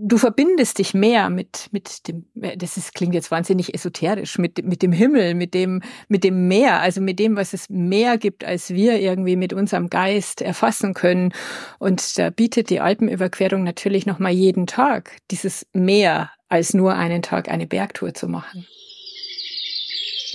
[0.00, 4.80] du verbindest dich mehr mit, mit dem, das ist, klingt jetzt wahnsinnig esoterisch, mit, mit
[4.82, 8.70] dem Himmel, mit dem, mit dem Meer, also mit dem, was es mehr gibt, als
[8.70, 11.34] wir irgendwie mit unserem Geist erfassen können.
[11.80, 17.48] Und da bietet die Alpenüberquerung natürlich nochmal jeden Tag dieses Meer, als nur einen Tag
[17.48, 18.66] eine Bergtour zu machen.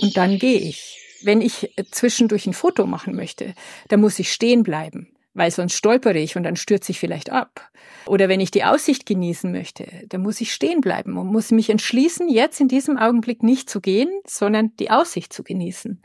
[0.00, 1.00] Und dann gehe ich.
[1.22, 3.54] Wenn ich zwischendurch ein Foto machen möchte,
[3.88, 7.68] dann muss ich stehen bleiben weil sonst stolpere ich und dann stürze ich vielleicht ab.
[8.06, 11.70] Oder wenn ich die Aussicht genießen möchte, dann muss ich stehen bleiben und muss mich
[11.70, 16.00] entschließen, jetzt in diesem Augenblick nicht zu gehen, sondern die Aussicht zu genießen.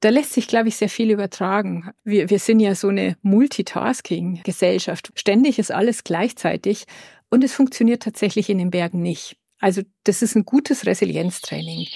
[0.00, 1.90] Da lässt sich, glaube ich, sehr viel übertragen.
[2.02, 5.12] Wir, wir sind ja so eine Multitasking-Gesellschaft.
[5.14, 6.86] Ständig ist alles gleichzeitig
[7.28, 9.36] und es funktioniert tatsächlich in den Bergen nicht.
[9.58, 11.86] Also das ist ein gutes Resilienztraining.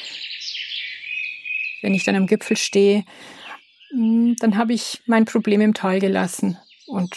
[1.82, 3.04] Wenn ich dann am Gipfel stehe,
[3.90, 7.16] hm, dann habe ich mein Problem im Tal gelassen und,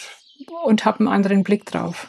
[0.64, 2.08] und habe einen anderen Blick drauf.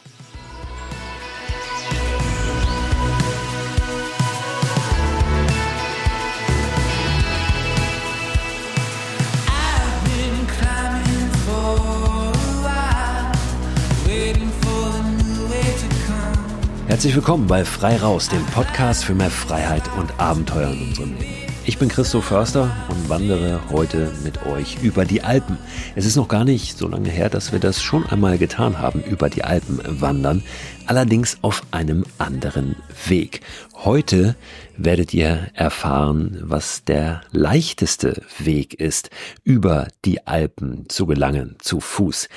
[16.92, 21.41] Herzlich willkommen bei Frei Raus, dem Podcast für mehr Freiheit und Abenteuer in unserem Leben.
[21.64, 25.58] Ich bin Christoph Förster und wandere heute mit euch über die Alpen.
[25.94, 29.00] Es ist noch gar nicht so lange her, dass wir das schon einmal getan haben,
[29.00, 30.42] über die Alpen wandern,
[30.86, 33.40] allerdings auf einem anderen Weg.
[33.74, 34.36] Heute
[34.76, 39.10] werdet ihr erfahren, was der leichteste Weg ist,
[39.44, 42.28] über die Alpen zu gelangen, zu Fuß.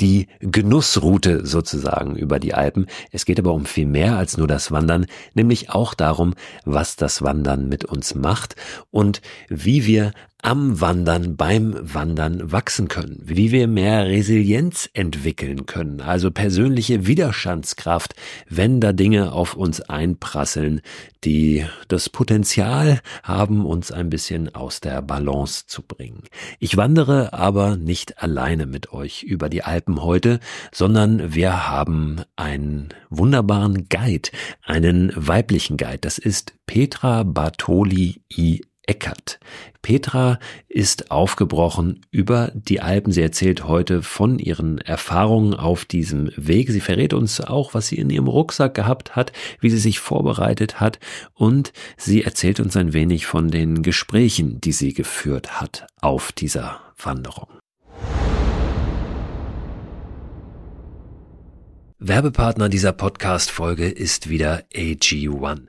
[0.00, 2.86] Die Genussroute sozusagen über die Alpen.
[3.10, 7.22] Es geht aber um viel mehr als nur das Wandern, nämlich auch darum, was das
[7.22, 8.56] Wandern mit uns macht
[8.90, 10.12] und wie wir
[10.44, 18.16] am Wandern, beim Wandern wachsen können, wie wir mehr Resilienz entwickeln können, also persönliche Widerstandskraft,
[18.48, 20.80] wenn da Dinge auf uns einprasseln,
[21.22, 26.24] die das Potenzial haben, uns ein bisschen aus der Balance zu bringen.
[26.58, 30.40] Ich wandere aber nicht alleine mit euch über die Alpen heute,
[30.72, 34.30] sondern wir haben einen wunderbaren Guide,
[34.64, 35.98] einen weiblichen Guide.
[36.00, 38.62] Das ist Petra Bartoli I.
[38.84, 39.38] Eckert.
[39.80, 40.38] Petra
[40.68, 43.12] ist aufgebrochen über die Alpen.
[43.12, 46.70] Sie erzählt heute von ihren Erfahrungen auf diesem Weg.
[46.70, 50.80] Sie verrät uns auch, was sie in ihrem Rucksack gehabt hat, wie sie sich vorbereitet
[50.80, 50.98] hat
[51.34, 56.80] und sie erzählt uns ein wenig von den Gesprächen, die sie geführt hat auf dieser
[56.96, 57.48] Wanderung.
[62.04, 65.68] Werbepartner dieser Podcast-Folge ist wieder AG1.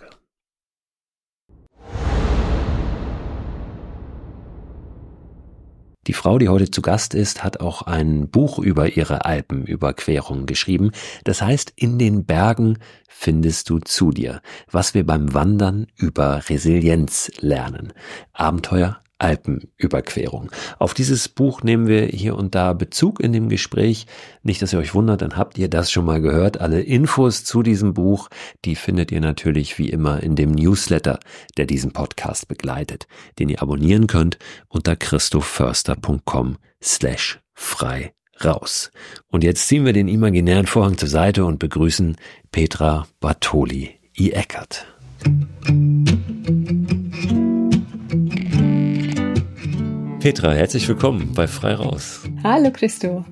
[6.07, 10.91] Die Frau, die heute zu Gast ist, hat auch ein Buch über ihre Alpenüberquerung geschrieben.
[11.25, 17.31] Das heißt, in den Bergen findest du zu dir, was wir beim Wandern über Resilienz
[17.39, 17.93] lernen.
[18.33, 20.51] Abenteuer, Alpenüberquerung.
[20.79, 24.07] Auf dieses Buch nehmen wir hier und da Bezug in dem Gespräch.
[24.43, 26.59] Nicht, dass ihr euch wundert, dann habt ihr das schon mal gehört.
[26.59, 28.29] Alle Infos zu diesem Buch,
[28.65, 31.19] die findet ihr natürlich wie immer in dem Newsletter,
[31.57, 33.07] der diesen Podcast begleitet,
[33.37, 38.13] den ihr abonnieren könnt unter christophförster.com slash frei
[38.43, 38.91] raus.
[39.27, 42.17] Und jetzt ziehen wir den imaginären Vorhang zur Seite und begrüßen
[42.51, 43.99] Petra Bartoli
[50.21, 52.21] Petra, herzlich willkommen bei Frei Raus.
[52.43, 53.25] Hallo Christo.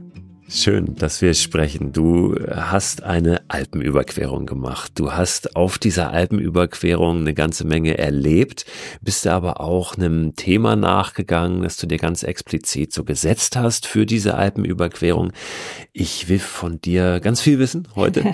[0.49, 1.93] Schön, dass wir sprechen.
[1.93, 4.93] Du hast eine Alpenüberquerung gemacht.
[4.95, 8.65] Du hast auf dieser Alpenüberquerung eine ganze Menge erlebt,
[9.01, 14.07] bist aber auch einem Thema nachgegangen, das du dir ganz explizit so gesetzt hast für
[14.07, 15.31] diese Alpenüberquerung.
[15.93, 18.33] Ich will von dir ganz viel wissen heute.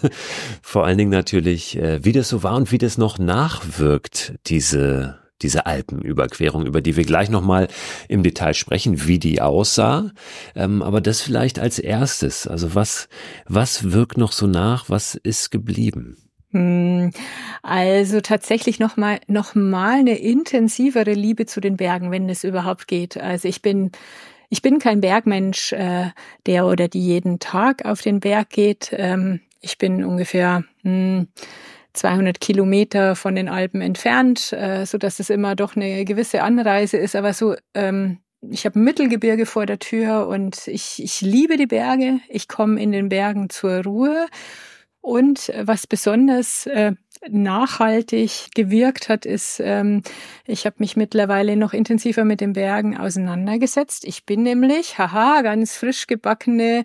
[0.62, 5.22] Vor allen Dingen natürlich, äh, wie das so war und wie das noch nachwirkt, diese
[5.42, 7.68] diese Alpenüberquerung, über die wir gleich nochmal
[8.08, 10.10] im Detail sprechen, wie die aussah.
[10.54, 12.46] Ähm, aber das vielleicht als erstes.
[12.46, 13.08] Also was,
[13.46, 14.88] was wirkt noch so nach?
[14.88, 16.16] Was ist geblieben?
[16.50, 17.10] Hm,
[17.62, 22.86] also tatsächlich noch mal, noch mal eine intensivere Liebe zu den Bergen, wenn es überhaupt
[22.86, 23.16] geht.
[23.16, 23.90] Also ich bin
[24.50, 26.10] ich bin kein Bergmensch, äh,
[26.46, 28.90] der oder die jeden Tag auf den Berg geht.
[28.92, 31.26] Ähm, ich bin ungefähr hm,
[31.94, 36.96] 200 Kilometer von den Alpen entfernt, äh, so dass es immer doch eine gewisse Anreise
[36.96, 37.16] ist.
[37.16, 38.18] Aber so, ähm,
[38.50, 42.20] ich habe Mittelgebirge vor der Tür und ich, ich liebe die Berge.
[42.28, 44.26] Ich komme in den Bergen zur Ruhe.
[45.00, 46.92] Und was besonders äh,
[47.28, 50.02] nachhaltig gewirkt hat, ist, ähm,
[50.46, 54.04] ich habe mich mittlerweile noch intensiver mit den Bergen auseinandergesetzt.
[54.04, 56.84] Ich bin nämlich, haha, ganz frisch gebackene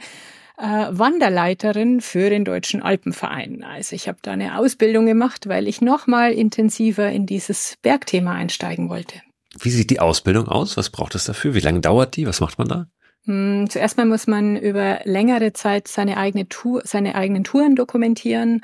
[0.59, 3.63] äh, Wanderleiterin für den Deutschen Alpenverein.
[3.63, 8.33] Also ich habe da eine Ausbildung gemacht, weil ich noch mal intensiver in dieses Bergthema
[8.33, 9.21] einsteigen wollte.
[9.59, 10.77] Wie sieht die Ausbildung aus?
[10.77, 11.55] Was braucht es dafür?
[11.55, 12.27] Wie lange dauert die?
[12.27, 12.87] Was macht man da?
[13.25, 18.61] Hm, zuerst mal muss man über längere Zeit seine eigene Tour, seine eigenen Touren dokumentieren,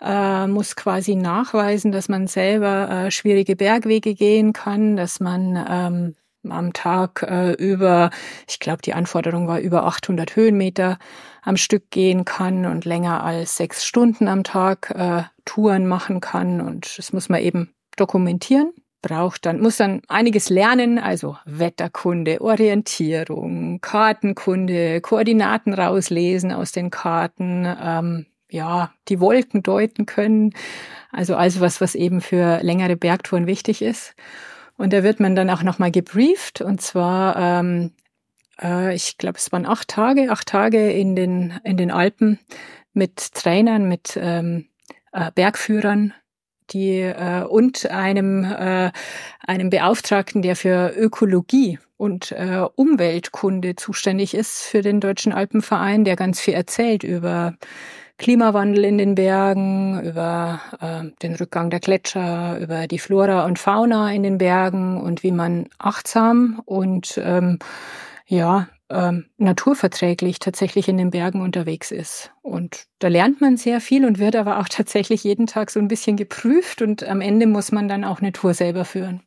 [0.00, 6.14] äh, muss quasi nachweisen, dass man selber äh, schwierige Bergwege gehen kann, dass man ähm,
[6.50, 8.10] am Tag äh, über,
[8.48, 10.98] ich glaube, die Anforderung war über 800 Höhenmeter
[11.42, 16.60] am Stück gehen kann und länger als sechs Stunden am Tag äh, Touren machen kann.
[16.60, 18.72] Und das muss man eben dokumentieren.
[19.02, 27.66] Braucht dann, muss dann einiges lernen, also Wetterkunde, Orientierung, Kartenkunde, Koordinaten rauslesen aus den Karten,
[27.82, 30.54] ähm, ja, die Wolken deuten können.
[31.12, 34.14] Also also was, was eben für längere Bergtouren wichtig ist.
[34.76, 36.60] Und da wird man dann auch nochmal gebrieft.
[36.60, 37.92] Und zwar, ähm,
[38.60, 42.38] äh, ich glaube, es waren acht Tage, acht Tage in den, in den Alpen
[42.92, 44.66] mit Trainern, mit ähm,
[45.12, 46.12] äh, Bergführern,
[46.70, 48.90] die äh, und einem äh,
[49.40, 56.16] einem Beauftragten, der für Ökologie und äh, Umweltkunde zuständig ist für den Deutschen Alpenverein, der
[56.16, 57.54] ganz viel erzählt über
[58.16, 64.12] Klimawandel in den Bergen, über äh, den Rückgang der Gletscher, über die Flora und Fauna
[64.12, 67.58] in den Bergen und wie man achtsam und ähm,
[68.26, 72.30] ja, ähm, naturverträglich tatsächlich in den Bergen unterwegs ist.
[72.42, 75.88] Und da lernt man sehr viel und wird aber auch tatsächlich jeden Tag so ein
[75.88, 79.22] bisschen geprüft und am Ende muss man dann auch eine Tour selber führen.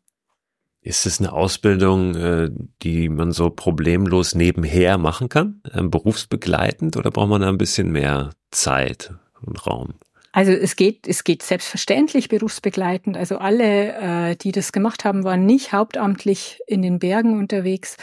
[0.79, 2.49] Ist es eine Ausbildung, äh,
[2.83, 7.91] die man so problemlos nebenher machen kann, ähm, berufsbegleitend, oder braucht man da ein bisschen
[7.91, 9.95] mehr Zeit und Raum?
[10.37, 13.17] Also es geht, es geht selbstverständlich berufsbegleitend.
[13.17, 13.93] Also alle,
[14.31, 17.97] äh, die das gemacht haben, waren nicht hauptamtlich in den Bergen unterwegs.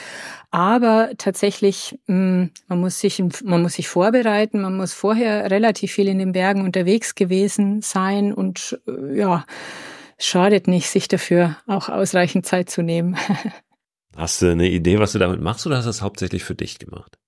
[0.50, 4.62] Aber tatsächlich, mh, hm, man muss sich, man muss sich vorbereiten.
[4.62, 9.44] Man muss vorher relativ viel in den Bergen unterwegs gewesen sein und äh, ja,
[10.18, 13.16] schadet nicht, sich dafür auch ausreichend Zeit zu nehmen.
[14.16, 16.78] Hast du eine Idee, was du damit machst oder hast du das hauptsächlich für dich
[16.78, 17.18] gemacht?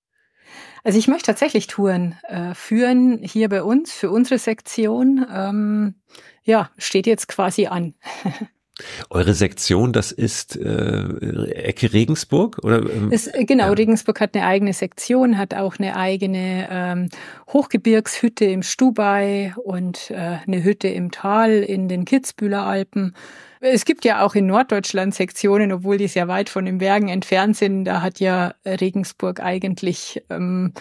[0.87, 5.25] Also ich möchte tatsächlich Touren äh, führen hier bei uns für unsere Sektion.
[5.29, 5.95] Ähm,
[6.43, 7.93] ja, steht jetzt quasi an.
[9.09, 12.89] Eure Sektion, das ist äh, Ecke Regensburg oder?
[12.89, 13.71] Ähm, es, äh, genau, ja.
[13.71, 17.09] Regensburg hat eine eigene Sektion, hat auch eine eigene ähm,
[17.51, 23.13] Hochgebirgshütte im Stubai und äh, eine Hütte im Tal in den Kitzbühler Alpen.
[23.59, 27.57] Es gibt ja auch in Norddeutschland Sektionen, obwohl die sehr weit von den Bergen entfernt
[27.57, 27.85] sind.
[27.85, 30.73] Da hat ja Regensburg eigentlich ähm,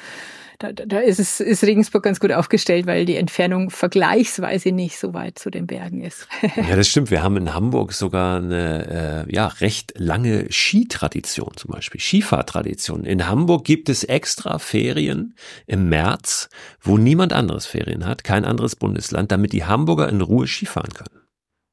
[0.59, 5.13] da, da ist es ist Regensburg ganz gut aufgestellt, weil die Entfernung vergleichsweise nicht so
[5.13, 6.29] weit zu den Bergen ist.
[6.57, 7.11] ja, das stimmt.
[7.11, 13.05] Wir haben in Hamburg sogar eine äh, ja recht lange Skitradition, zum Beispiel Skifahrtradition.
[13.05, 15.35] In Hamburg gibt es extra Ferien
[15.67, 16.49] im März,
[16.81, 21.26] wo niemand anderes Ferien hat, kein anderes Bundesland, damit die Hamburger in Ruhe Skifahren können.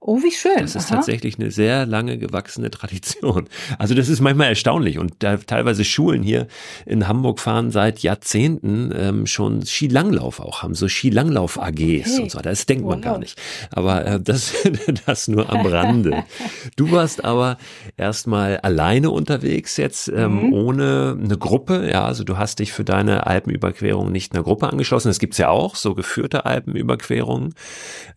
[0.05, 0.59] Oh, wie schön.
[0.59, 0.97] Das ist Aha.
[0.97, 3.47] tatsächlich eine sehr lange gewachsene Tradition.
[3.79, 6.47] Also das ist manchmal erstaunlich und da teilweise Schulen hier
[6.85, 12.21] in Hamburg fahren seit Jahrzehnten ähm, schon Skilanglauf auch haben, so Skilanglauf-AGs okay.
[12.21, 12.39] und so.
[12.39, 13.03] Das denkt man wow.
[13.03, 13.39] gar nicht.
[13.71, 14.53] Aber äh, das,
[15.05, 16.23] das nur am Rande.
[16.75, 17.57] Du warst aber
[17.97, 20.53] erstmal alleine unterwegs jetzt, ähm, mhm.
[20.53, 21.89] ohne eine Gruppe.
[21.89, 25.09] Ja, also du hast dich für deine Alpenüberquerung nicht einer Gruppe angeschlossen.
[25.09, 27.53] Das gibt's ja auch, so geführte Alpenüberquerungen,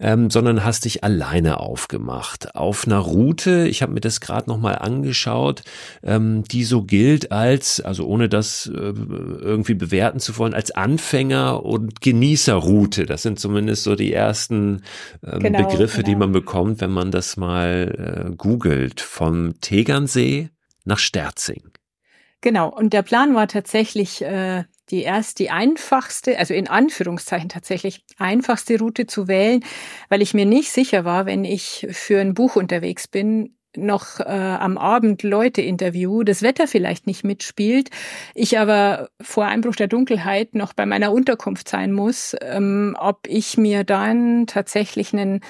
[0.01, 3.69] ähm, sondern hast dich alleine auf aufgemacht auf einer Route.
[3.69, 5.63] Ich habe mir das gerade noch mal angeschaut,
[6.03, 11.67] ähm, die so gilt als, also ohne das äh, irgendwie bewerten zu wollen, als Anfänger
[11.67, 13.05] und Genießerroute.
[13.05, 14.85] Das sind zumindest so die ersten
[15.23, 16.09] ähm, genau, Begriffe, genau.
[16.09, 19.03] die man bekommt, wenn man das mal äh, googelt.
[19.03, 20.49] Vom Tegernsee
[20.87, 21.76] nach Sterzing.
[22.43, 28.05] Genau, und der Plan war tatsächlich, äh, die erst die einfachste, also in Anführungszeichen tatsächlich
[28.19, 29.65] einfachste Route zu wählen,
[30.11, 34.25] weil ich mir nicht sicher war, wenn ich für ein Buch unterwegs bin, noch äh,
[34.25, 37.91] am Abend Leute interview, das Wetter vielleicht nicht mitspielt,
[38.35, 43.59] ich aber vor Einbruch der Dunkelheit noch bei meiner Unterkunft sein muss, ähm, ob ich
[43.59, 45.41] mir dann tatsächlich einen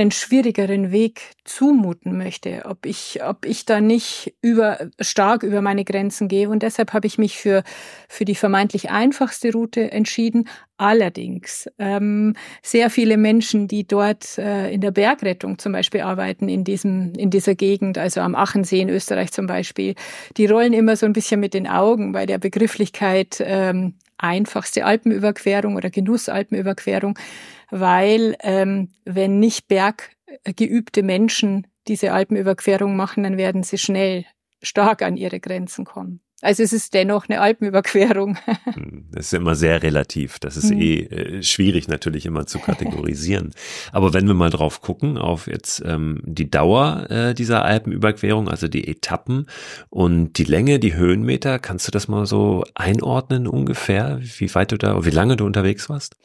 [0.00, 5.84] einen schwierigeren Weg zumuten möchte, ob ich, ob ich da nicht über, stark über meine
[5.84, 6.48] Grenzen gehe.
[6.48, 7.62] Und deshalb habe ich mich für,
[8.08, 10.48] für die vermeintlich einfachste Route entschieden.
[10.78, 16.64] Allerdings, ähm, sehr viele Menschen, die dort äh, in der Bergrettung zum Beispiel arbeiten, in
[16.64, 19.94] diesem, in dieser Gegend, also am Achensee in Österreich zum Beispiel,
[20.38, 25.76] die rollen immer so ein bisschen mit den Augen bei der Begrifflichkeit ähm, einfachste Alpenüberquerung
[25.76, 27.18] oder Genussalpenüberquerung,
[27.70, 34.24] weil ähm, wenn nicht berggeübte Menschen diese Alpenüberquerung machen, dann werden sie schnell
[34.62, 36.20] stark an ihre Grenzen kommen.
[36.42, 38.36] Also es ist dennoch eine Alpenüberquerung.
[38.70, 40.38] Hm, das ist immer sehr relativ.
[40.38, 40.80] Das ist mhm.
[40.80, 43.52] eh äh, schwierig natürlich immer zu kategorisieren.
[43.90, 48.68] Aber wenn wir mal drauf gucken, auf jetzt ähm, die Dauer äh, dieser Alpenüberquerung, also
[48.68, 49.46] die Etappen
[49.88, 54.78] und die Länge, die Höhenmeter, kannst du das mal so einordnen ungefähr, wie weit du
[54.78, 56.16] da, wie lange du unterwegs warst?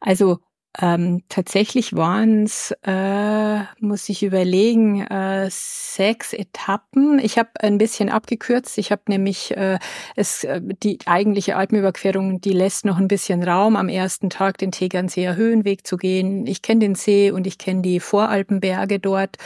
[0.00, 0.38] Also
[0.78, 7.18] ähm, tatsächlich waren es, äh, muss ich überlegen, äh, sechs Etappen.
[7.18, 8.78] Ich habe ein bisschen abgekürzt.
[8.78, 9.80] Ich habe nämlich äh,
[10.14, 14.70] es, äh, die eigentliche Alpenüberquerung, die lässt noch ein bisschen Raum, am ersten Tag den
[14.70, 16.46] Tegernseer Höhenweg zu gehen.
[16.46, 19.38] Ich kenne den See und ich kenne die Voralpenberge dort.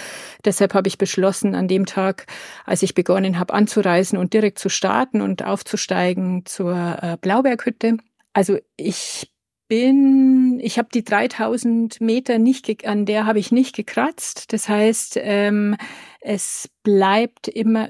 [0.45, 2.27] Deshalb habe ich beschlossen, an dem Tag,
[2.67, 7.97] als ich begonnen habe anzureisen und direkt zu starten und aufzusteigen zur äh, Blauberghütte.
[8.35, 9.31] Also ich
[9.69, 14.53] bin, ich habe die 3000 Meter nicht, an der habe ich nicht gekratzt.
[14.53, 15.77] Das heißt, ähm,
[16.21, 17.89] es bleibt immer,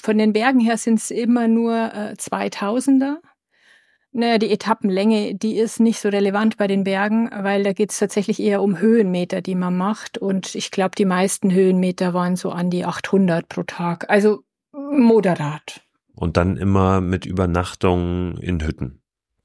[0.00, 3.16] von den Bergen her sind es immer nur äh, 2000er.
[4.14, 7.98] Naja, die Etappenlänge, die ist nicht so relevant bei den Bergen, weil da geht es
[7.98, 10.18] tatsächlich eher um Höhenmeter, die man macht.
[10.18, 14.10] Und ich glaube, die meisten Höhenmeter waren so an die 800 pro Tag.
[14.10, 15.80] Also moderat.
[16.14, 19.01] Und dann immer mit Übernachtung in Hütten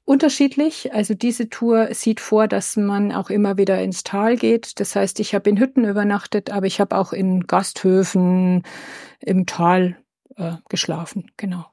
[0.08, 0.92] unterschiedlich.
[0.94, 4.80] Also diese Tour sieht vor, dass man auch immer wieder ins Tal geht.
[4.80, 8.62] Das heißt, ich habe in Hütten übernachtet, aber ich habe auch in Gasthöfen
[9.20, 9.98] im Tal
[10.36, 11.30] äh, geschlafen.
[11.36, 11.66] Genau.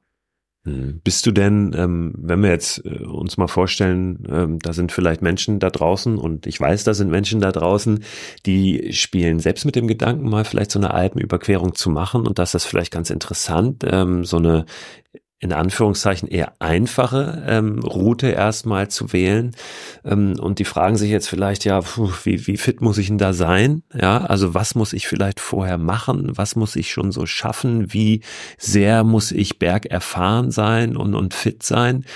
[0.64, 1.00] Hm.
[1.02, 5.22] Bist du denn, ähm, wenn wir jetzt äh, uns mal vorstellen, ähm, da sind vielleicht
[5.22, 8.04] Menschen da draußen und ich weiß, da sind Menschen da draußen,
[8.44, 12.54] die spielen selbst mit dem Gedanken, mal vielleicht so eine Alpenüberquerung zu machen und das
[12.54, 14.66] ist vielleicht ganz interessant, ähm, so eine
[15.38, 19.54] in Anführungszeichen eher einfache ähm, Route erstmal zu wählen.
[20.02, 23.18] Ähm, und die fragen sich jetzt vielleicht, ja, puh, wie, wie fit muss ich denn
[23.18, 23.82] da sein?
[23.92, 26.32] Ja, also was muss ich vielleicht vorher machen?
[26.38, 27.92] Was muss ich schon so schaffen?
[27.92, 28.22] Wie
[28.56, 32.06] sehr muss ich bergerfahren sein und, und fit sein?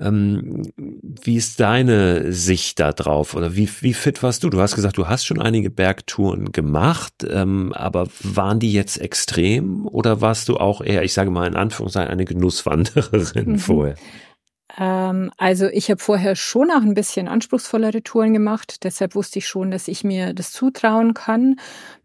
[0.00, 3.34] Ähm, wie ist deine Sicht da drauf?
[3.34, 4.48] Oder wie, wie fit warst du?
[4.48, 9.86] Du hast gesagt, du hast schon einige Bergtouren gemacht, ähm, aber waren die jetzt extrem
[9.86, 13.58] oder warst du auch eher, ich sage mal in Anführungszeichen, eine Genuss Auswandererin mhm.
[13.58, 13.94] vorher?
[14.78, 18.84] Ähm, also ich habe vorher schon auch ein bisschen anspruchsvollere Touren gemacht.
[18.84, 21.56] Deshalb wusste ich schon, dass ich mir das zutrauen kann.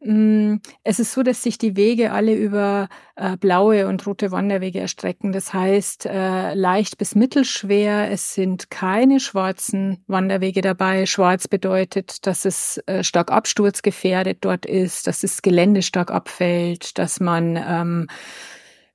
[0.01, 4.79] Mm, es ist so, dass sich die Wege alle über äh, blaue und rote Wanderwege
[4.79, 5.31] erstrecken.
[5.31, 8.11] Das heißt äh, leicht bis mittelschwer.
[8.11, 11.05] Es sind keine schwarzen Wanderwege dabei.
[11.05, 17.19] Schwarz bedeutet, dass es äh, stark absturzgefährdet dort ist, dass das Gelände stark abfällt, dass
[17.19, 18.07] man ähm,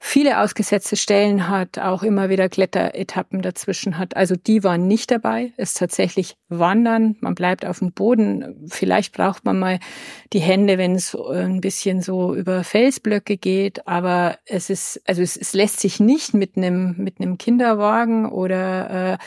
[0.04, 4.16] viele ausgesetzte Stellen hat, auch immer wieder Kletteretappen dazwischen hat.
[4.16, 5.52] Also die waren nicht dabei.
[5.56, 7.16] Es ist tatsächlich Wandern.
[7.21, 8.66] Man bleibt auf dem Boden.
[8.68, 9.78] Vielleicht braucht man mal
[10.32, 13.87] die Hände, wenn es ein bisschen so über Felsblöcke geht.
[13.87, 19.12] Aber es ist, also es, es lässt sich nicht mit einem mit einem Kinderwagen oder
[19.12, 19.18] äh,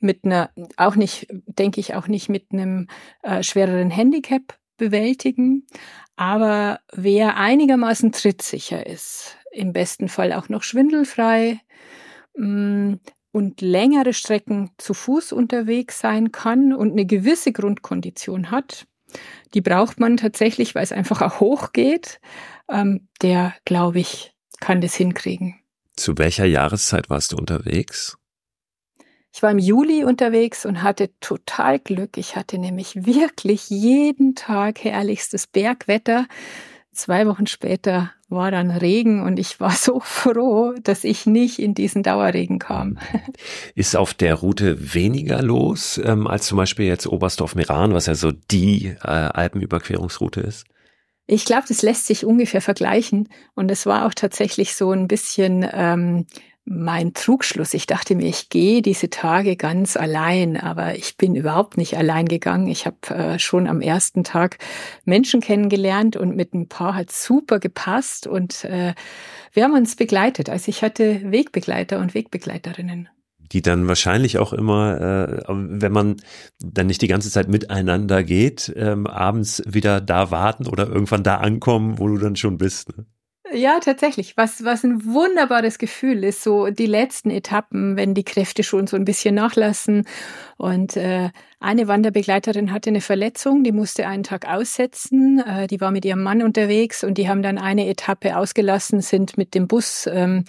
[0.00, 0.48] mit einer,
[0.78, 2.86] auch nicht, denke ich, auch nicht mit einem
[3.22, 5.66] äh, schwereren Handicap bewältigen.
[6.16, 11.60] Aber wer einigermaßen trittsicher ist, im besten Fall auch noch schwindelfrei
[12.36, 12.94] mm,
[13.32, 18.86] und längere Strecken zu Fuß unterwegs sein kann und eine gewisse Grundkondition hat,
[19.54, 22.20] die braucht man tatsächlich, weil es einfach auch hoch geht.
[22.70, 25.56] Ähm, der, glaube ich, kann das hinkriegen.
[25.96, 28.16] Zu welcher Jahreszeit warst du unterwegs?
[29.34, 32.18] Ich war im Juli unterwegs und hatte total Glück.
[32.18, 36.26] Ich hatte nämlich wirklich jeden Tag herrlichstes Bergwetter.
[36.92, 41.74] Zwei Wochen später war dann Regen und ich war so froh, dass ich nicht in
[41.74, 42.98] diesen Dauerregen kam.
[43.74, 48.32] Ist auf der Route weniger los ähm, als zum Beispiel jetzt Oberstdorf-Meran, was ja so
[48.32, 50.66] die äh, Alpenüberquerungsroute ist?
[51.26, 53.28] Ich glaube, das lässt sich ungefähr vergleichen.
[53.54, 56.26] Und es war auch tatsächlich so ein bisschen ähm,
[56.64, 57.74] mein Trugschluss.
[57.74, 62.26] Ich dachte mir, ich gehe diese Tage ganz allein, aber ich bin überhaupt nicht allein
[62.26, 62.68] gegangen.
[62.68, 64.58] Ich habe äh, schon am ersten Tag
[65.04, 68.94] Menschen kennengelernt und mit ein paar hat super gepasst und äh,
[69.52, 70.48] wir haben uns begleitet.
[70.48, 73.08] Also ich hatte Wegbegleiter und Wegbegleiterinnen
[73.52, 76.16] die dann wahrscheinlich auch immer, äh, wenn man
[76.58, 81.36] dann nicht die ganze Zeit miteinander geht, ähm, abends wieder da warten oder irgendwann da
[81.36, 82.96] ankommen, wo du dann schon bist.
[82.96, 83.04] Ne?
[83.54, 84.36] Ja, tatsächlich.
[84.38, 88.96] Was, was ein wunderbares Gefühl ist, so die letzten Etappen, wenn die Kräfte schon so
[88.96, 90.06] ein bisschen nachlassen.
[90.56, 91.28] Und äh,
[91.60, 95.40] eine Wanderbegleiterin hatte eine Verletzung, die musste einen Tag aussetzen.
[95.46, 99.36] Äh, die war mit ihrem Mann unterwegs und die haben dann eine Etappe ausgelassen, sind
[99.36, 100.44] mit dem Bus ähm,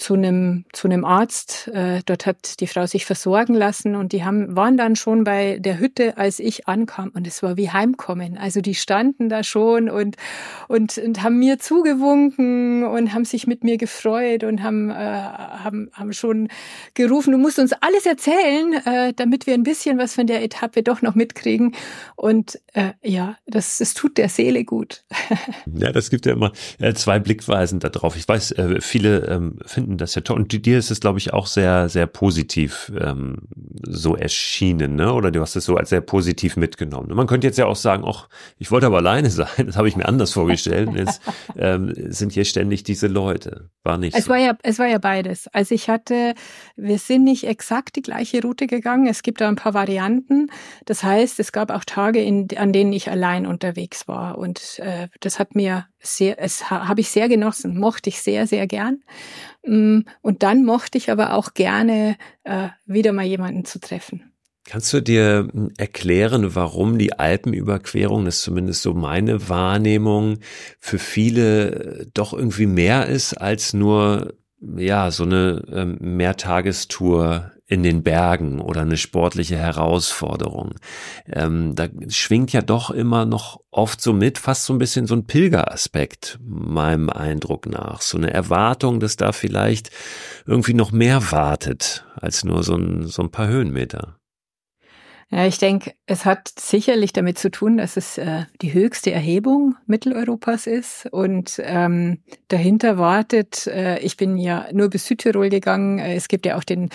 [0.00, 1.68] zu einem zu einem Arzt.
[1.68, 5.58] Äh, dort hat die Frau sich versorgen lassen und die haben waren dann schon bei
[5.58, 8.38] der Hütte, als ich ankam und es war wie Heimkommen.
[8.38, 10.16] Also die standen da schon und
[10.68, 15.90] und und haben mir zugewunken und haben sich mit mir gefreut und haben äh, haben
[15.92, 16.48] haben schon
[16.94, 20.82] gerufen, du musst uns alles erzählen, äh, damit wir ein bisschen was von der Etappe
[20.82, 21.74] doch noch mitkriegen.
[22.16, 25.04] Und äh, ja, das das tut der Seele gut.
[25.74, 28.16] ja, das gibt ja immer äh, zwei Blickweisen darauf.
[28.16, 30.36] Ich weiß, äh, viele ähm, finden das ja toll.
[30.36, 33.36] Und dir ist es, glaube ich, auch sehr, sehr positiv ähm,
[33.82, 35.12] so erschienen, ne?
[35.12, 37.14] Oder du hast es so als sehr positiv mitgenommen.
[37.14, 39.48] Man könnte jetzt ja auch sagen, ach, ich wollte aber alleine sein.
[39.66, 40.90] Das habe ich mir anders vorgestellt.
[40.94, 41.20] Jetzt
[41.56, 43.70] ähm, sind hier ständig diese Leute.
[43.82, 44.16] War nicht.
[44.16, 44.30] Es so.
[44.30, 45.48] war ja, es war ja beides.
[45.48, 46.34] Also ich hatte,
[46.76, 49.06] wir sind nicht exakt die gleiche Route gegangen.
[49.06, 50.50] Es gibt da ein paar Varianten.
[50.84, 54.38] Das heißt, es gab auch Tage, in, an denen ich allein unterwegs war.
[54.38, 58.66] Und äh, das hat mir sehr, es habe ich sehr genossen, mochte ich sehr, sehr
[58.66, 59.02] gern.
[59.64, 64.32] Mm, und dann mochte ich aber auch gerne äh, wieder mal jemanden zu treffen.
[64.64, 70.38] Kannst du dir hm, erklären, warum die Alpenüberquerung, das ist zumindest so meine Wahrnehmung,
[70.78, 77.84] für viele äh, doch irgendwie mehr ist als nur ja so eine ähm, Mehrtagestour in
[77.84, 80.74] den Bergen oder eine sportliche Herausforderung.
[81.26, 85.14] Ähm, da schwingt ja doch immer noch oft so mit, fast so ein bisschen so
[85.14, 88.02] ein Pilgeraspekt, meinem Eindruck nach.
[88.02, 89.90] So eine Erwartung, dass da vielleicht
[90.46, 94.19] irgendwie noch mehr wartet als nur so ein, so ein paar Höhenmeter.
[95.32, 99.76] Ja, ich denke, es hat sicherlich damit zu tun, dass es äh, die höchste Erhebung
[99.86, 106.16] Mitteleuropas ist und ähm, dahinter wartet, äh, ich bin ja nur bis Südtirol gegangen, äh,
[106.16, 106.90] es gibt ja auch den,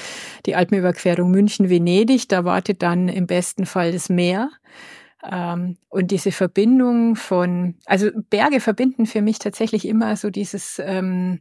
[0.45, 4.49] die Alpenüberquerung München-Venedig, da wartet dann im besten Fall das Meer.
[5.31, 11.39] Ähm, und diese Verbindung von, also Berge verbinden für mich tatsächlich immer so dieses, ähm,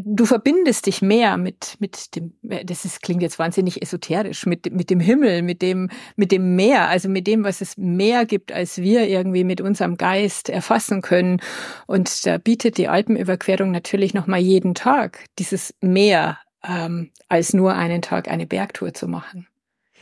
[0.00, 4.90] du verbindest dich mehr mit mit dem das ist klingt jetzt wahnsinnig esoterisch mit mit
[4.90, 8.78] dem Himmel mit dem mit dem Meer also mit dem was es mehr gibt als
[8.78, 11.40] wir irgendwie mit unserem Geist erfassen können.
[11.86, 17.74] Und da bietet die Alpenüberquerung natürlich noch mal jeden Tag dieses Meer ähm, als nur
[17.74, 19.46] einen Tag eine Bergtour zu machen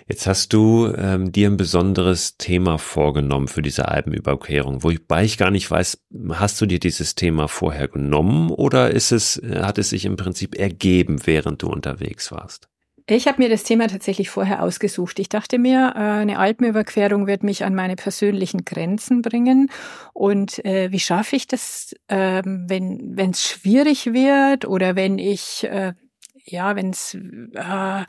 [0.08, 5.50] Jetzt hast du ähm, dir ein besonderes Thema vorgenommen für diese Alpenüberquerung, wobei ich gar
[5.50, 10.04] nicht weiß, hast du dir dieses Thema vorher genommen oder ist es, hat es sich
[10.04, 12.68] im Prinzip ergeben, während du unterwegs warst?
[13.12, 15.18] Ich habe mir das Thema tatsächlich vorher ausgesucht.
[15.18, 19.68] Ich dachte mir, äh, eine Alpenüberquerung wird mich an meine persönlichen Grenzen bringen.
[20.12, 25.94] Und äh, wie schaffe ich das, äh, wenn es schwierig wird oder wenn ich, äh,
[26.44, 28.04] ja, wenn es, äh,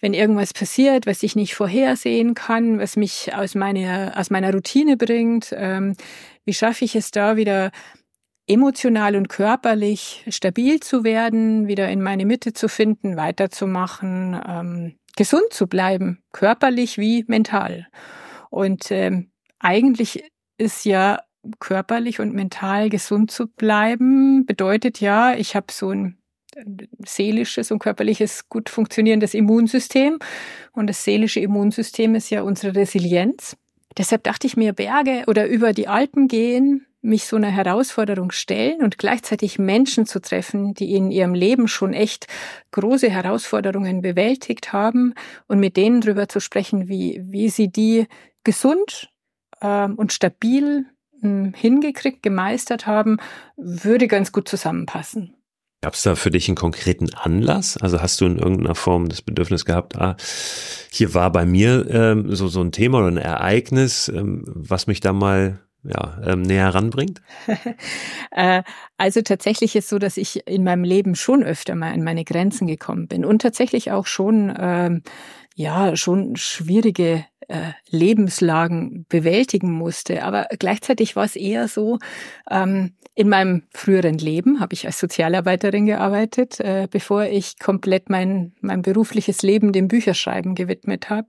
[0.00, 4.96] wenn irgendwas passiert, was ich nicht vorhersehen kann, was mich aus meiner, aus meiner Routine
[4.96, 5.96] bringt, ähm,
[6.44, 7.70] wie schaffe ich es da wieder
[8.46, 15.52] emotional und körperlich stabil zu werden, wieder in meine Mitte zu finden, weiterzumachen, ähm, gesund
[15.52, 17.86] zu bleiben, körperlich wie mental.
[18.50, 19.30] Und ähm,
[19.60, 20.24] eigentlich
[20.58, 21.20] ist ja
[21.58, 26.21] körperlich und mental gesund zu bleiben, bedeutet ja, ich habe so ein
[27.04, 30.18] seelisches und körperliches gut funktionierendes Immunsystem.
[30.72, 33.56] Und das seelische Immunsystem ist ja unsere Resilienz.
[33.96, 38.80] Deshalb dachte ich mir, Berge oder über die Alpen gehen, mich so einer Herausforderung stellen
[38.80, 42.26] und gleichzeitig Menschen zu treffen, die in ihrem Leben schon echt
[42.70, 45.14] große Herausforderungen bewältigt haben
[45.48, 48.06] und mit denen drüber zu sprechen, wie, wie sie die
[48.44, 49.10] gesund
[49.60, 50.86] ähm, und stabil
[51.22, 53.18] ähm, hingekriegt, gemeistert haben,
[53.56, 55.34] würde ganz gut zusammenpassen.
[55.82, 57.76] Gab es da für dich einen konkreten Anlass?
[57.76, 60.16] Also hast du in irgendeiner Form das Bedürfnis gehabt, ah,
[60.92, 65.00] hier war bei mir ähm, so, so ein Thema oder ein Ereignis, ähm, was mich
[65.00, 67.20] da mal ja, ähm, näher ranbringt?
[68.34, 68.62] Äh,
[68.96, 72.66] also tatsächlich ist so, dass ich in meinem Leben schon öfter mal an meine Grenzen
[72.66, 75.02] gekommen bin und tatsächlich auch schon ähm,
[75.54, 80.24] ja schon schwierige äh, Lebenslagen bewältigen musste.
[80.24, 81.98] Aber gleichzeitig war es eher so,
[82.50, 88.54] ähm, in meinem früheren Leben habe ich als Sozialarbeiterin gearbeitet, äh, bevor ich komplett mein,
[88.60, 91.28] mein berufliches Leben dem Bücherschreiben gewidmet habe.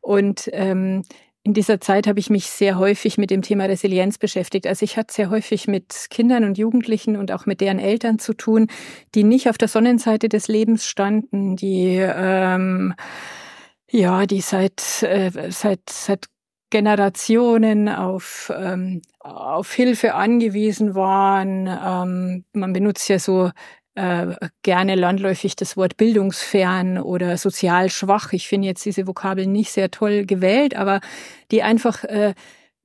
[0.00, 1.02] Und ähm,
[1.42, 4.66] in dieser Zeit habe ich mich sehr häufig mit dem Thema Resilienz beschäftigt.
[4.66, 8.34] Also ich hatte sehr häufig mit Kindern und Jugendlichen und auch mit deren Eltern zu
[8.34, 8.68] tun,
[9.14, 12.94] die nicht auf der Sonnenseite des Lebens standen, die ähm,
[13.90, 16.26] ja, die seit äh, seit seit
[16.70, 21.66] Generationen auf, ähm, auf Hilfe angewiesen waren.
[21.66, 23.50] Ähm, man benutzt ja so
[23.94, 28.32] äh, gerne landläufig das Wort bildungsfern oder sozial schwach.
[28.32, 31.00] Ich finde jetzt diese Vokabeln nicht sehr toll gewählt, aber
[31.50, 32.34] die einfach äh,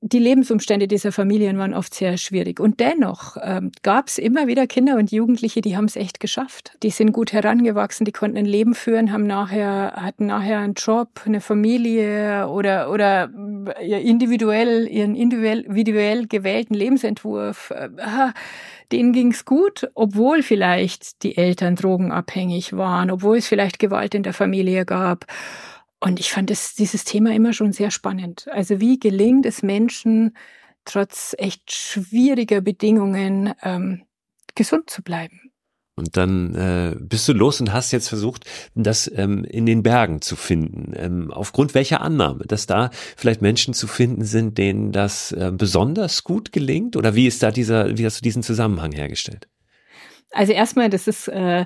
[0.06, 2.60] die Lebensumstände dieser Familien waren oft sehr schwierig.
[2.60, 6.76] Und dennoch ähm, gab es immer wieder Kinder und Jugendliche, die haben es echt geschafft.
[6.82, 11.22] Die sind gut herangewachsen, die konnten ein Leben führen, haben nachher, hatten nachher einen Job,
[11.24, 13.30] eine Familie oder, oder
[13.80, 17.70] äh, individuell, ihren individuell, gewählten Lebensentwurf.
[17.70, 17.88] Äh,
[18.92, 24.34] denen ging's gut, obwohl vielleicht die Eltern drogenabhängig waren, obwohl es vielleicht Gewalt in der
[24.34, 25.24] Familie gab.
[26.04, 28.46] Und ich fand das, dieses Thema immer schon sehr spannend.
[28.50, 30.36] Also wie gelingt es Menschen,
[30.84, 34.02] trotz echt schwieriger Bedingungen ähm,
[34.54, 35.50] gesund zu bleiben?
[35.96, 40.20] Und dann äh, bist du los und hast jetzt versucht, das ähm, in den Bergen
[40.20, 40.92] zu finden.
[40.94, 46.22] Ähm, aufgrund welcher Annahme, dass da vielleicht Menschen zu finden sind, denen das äh, besonders
[46.22, 46.96] gut gelingt?
[46.96, 49.48] Oder wie ist da dieser, wie hast du diesen Zusammenhang hergestellt?
[50.32, 51.64] Also erstmal, das ist äh,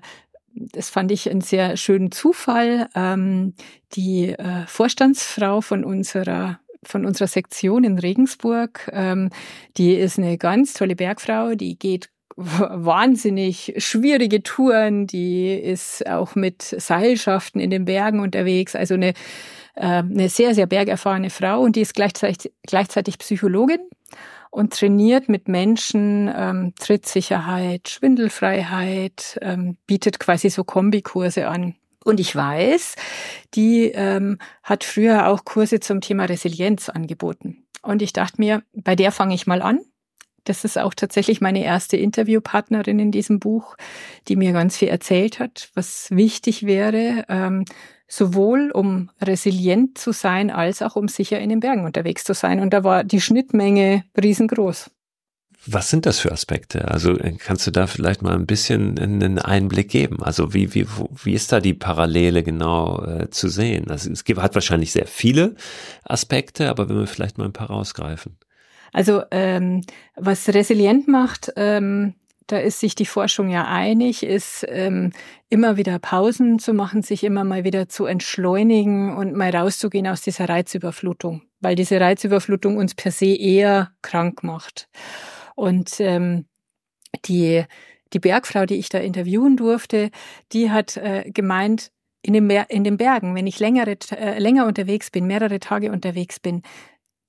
[0.54, 2.88] das fand ich einen sehr schönen Zufall.
[2.94, 3.54] Ähm,
[3.92, 9.30] die äh, Vorstandsfrau von unserer von unserer Sektion in Regensburg, ähm,
[9.76, 16.62] die ist eine ganz tolle Bergfrau, die geht wahnsinnig schwierige Touren, die ist auch mit
[16.62, 19.08] Seilschaften in den Bergen unterwegs, also eine,
[19.74, 23.80] äh, eine sehr, sehr bergerfahrene Frau und die ist gleichzeitig, gleichzeitig Psychologin
[24.50, 31.74] und trainiert mit Menschen ähm, Trittsicherheit, Schwindelfreiheit, ähm, bietet quasi so Kombikurse an.
[32.04, 32.94] Und ich weiß,
[33.54, 37.66] die ähm, hat früher auch Kurse zum Thema Resilienz angeboten.
[37.82, 39.80] Und ich dachte mir, bei der fange ich mal an.
[40.44, 43.76] Das ist auch tatsächlich meine erste Interviewpartnerin in diesem Buch,
[44.28, 47.64] die mir ganz viel erzählt hat, was wichtig wäre, ähm,
[48.08, 52.60] sowohl um resilient zu sein, als auch um sicher in den Bergen unterwegs zu sein.
[52.60, 54.90] Und da war die Schnittmenge riesengroß.
[55.66, 56.88] Was sind das für Aspekte?
[56.88, 60.22] Also äh, kannst du da vielleicht mal ein bisschen einen Einblick geben?
[60.22, 60.86] Also wie, wie,
[61.22, 63.90] wie ist da die Parallele genau äh, zu sehen?
[63.90, 65.56] Also es gibt, hat wahrscheinlich sehr viele
[66.04, 68.38] Aspekte, aber wenn wir vielleicht mal ein paar rausgreifen.
[68.92, 69.82] Also ähm,
[70.16, 72.14] was resilient macht, ähm,
[72.48, 75.12] da ist sich die Forschung ja einig, ist ähm,
[75.50, 80.22] immer wieder Pausen zu machen, sich immer mal wieder zu entschleunigen und mal rauszugehen aus
[80.22, 84.88] dieser Reizüberflutung, weil diese Reizüberflutung uns per se eher krank macht.
[85.54, 86.46] Und ähm,
[87.26, 87.64] die,
[88.14, 90.10] die Bergfrau, die ich da interviewen durfte,
[90.52, 95.10] die hat äh, gemeint, in, dem in den Bergen, wenn ich längere, äh, länger unterwegs
[95.10, 96.62] bin, mehrere Tage unterwegs bin,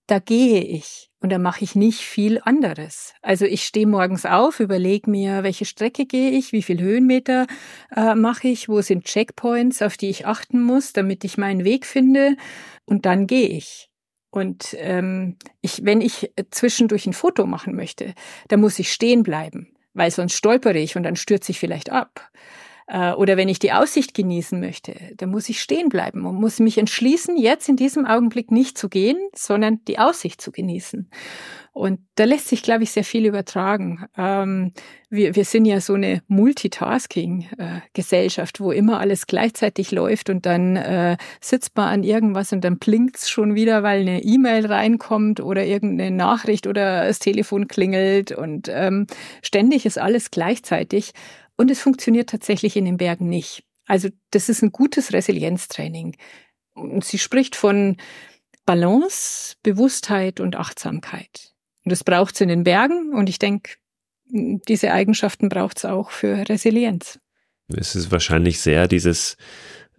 [0.07, 3.13] da gehe ich und da mache ich nicht viel anderes.
[3.21, 7.47] Also ich stehe morgens auf, überlege mir, welche Strecke gehe ich, wie viel Höhenmeter
[7.95, 11.85] äh, mache ich, wo sind Checkpoints, auf die ich achten muss, damit ich meinen Weg
[11.85, 12.37] finde
[12.85, 13.89] und dann gehe ich.
[14.31, 18.13] Und ähm, ich, wenn ich zwischendurch ein Foto machen möchte,
[18.47, 22.31] dann muss ich stehen bleiben, weil sonst stolpere ich und dann stürze ich vielleicht ab.
[22.89, 26.59] Äh, oder wenn ich die Aussicht genießen möchte, dann muss ich stehen bleiben und muss
[26.59, 31.07] mich entschließen, jetzt in diesem Augenblick nicht zu gehen, sondern die Aussicht zu genießen.
[31.71, 34.07] Und da lässt sich, glaube ich, sehr viel übertragen.
[34.17, 34.71] Ähm,
[35.09, 41.15] wir, wir sind ja so eine Multitasking-Gesellschaft, wo immer alles gleichzeitig läuft und dann äh,
[41.39, 46.09] sitzt man an irgendwas und dann blinkt's schon wieder, weil eine E-Mail reinkommt oder irgendeine
[46.09, 49.05] Nachricht oder das Telefon klingelt und ähm,
[49.43, 51.13] ständig ist alles gleichzeitig.
[51.59, 53.65] Und es funktioniert tatsächlich in den Bergen nicht.
[53.85, 56.15] Also das ist ein gutes Resilienztraining.
[56.73, 57.97] Und sie spricht von
[58.65, 61.53] Balance, Bewusstheit und Achtsamkeit.
[61.83, 63.13] Und das braucht es in den Bergen.
[63.13, 63.73] Und ich denke,
[64.29, 67.19] diese Eigenschaften braucht es auch für Resilienz.
[67.67, 69.35] Es ist wahrscheinlich sehr dieses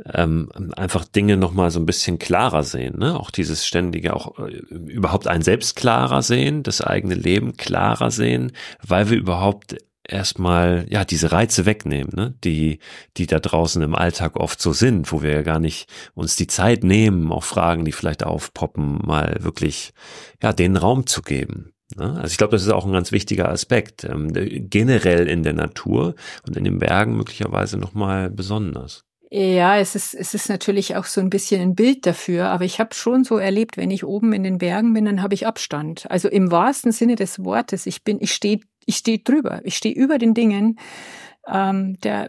[0.07, 3.21] ähm, einfach Dinge noch mal so ein bisschen klarer sehen, ne?
[3.21, 8.53] Auch dieses ständige, auch äh, überhaupt ein Selbst klarer sehen, das eigene Leben klarer sehen,
[8.83, 9.77] weil wir überhaupt
[10.13, 12.35] erstmal ja diese Reize wegnehmen, ne?
[12.45, 12.79] die
[13.17, 16.47] die da draußen im Alltag oft so sind, wo wir ja gar nicht uns die
[16.47, 19.93] Zeit nehmen, auch Fragen, die vielleicht aufpoppen, mal wirklich
[20.43, 21.73] ja den Raum zu geben.
[21.97, 22.17] Ne?
[22.17, 26.15] Also ich glaube, das ist auch ein ganz wichtiger Aspekt ähm, generell in der Natur
[26.47, 29.05] und in den Bergen möglicherweise noch mal besonders.
[29.33, 32.81] Ja, es ist, es ist natürlich auch so ein bisschen ein Bild dafür, aber ich
[32.81, 36.11] habe schon so erlebt, wenn ich oben in den Bergen bin, dann habe ich Abstand.
[36.11, 37.87] Also im wahrsten Sinne des Wortes.
[37.87, 40.79] Ich bin, ich stehe ich stehe drüber, ich stehe über den Dingen.
[41.49, 42.29] Ähm, der,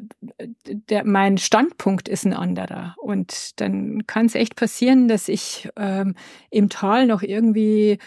[0.66, 2.96] der, mein Standpunkt ist ein anderer.
[2.98, 6.16] Und dann kann es echt passieren, dass ich ähm,
[6.50, 8.00] im Tal noch irgendwie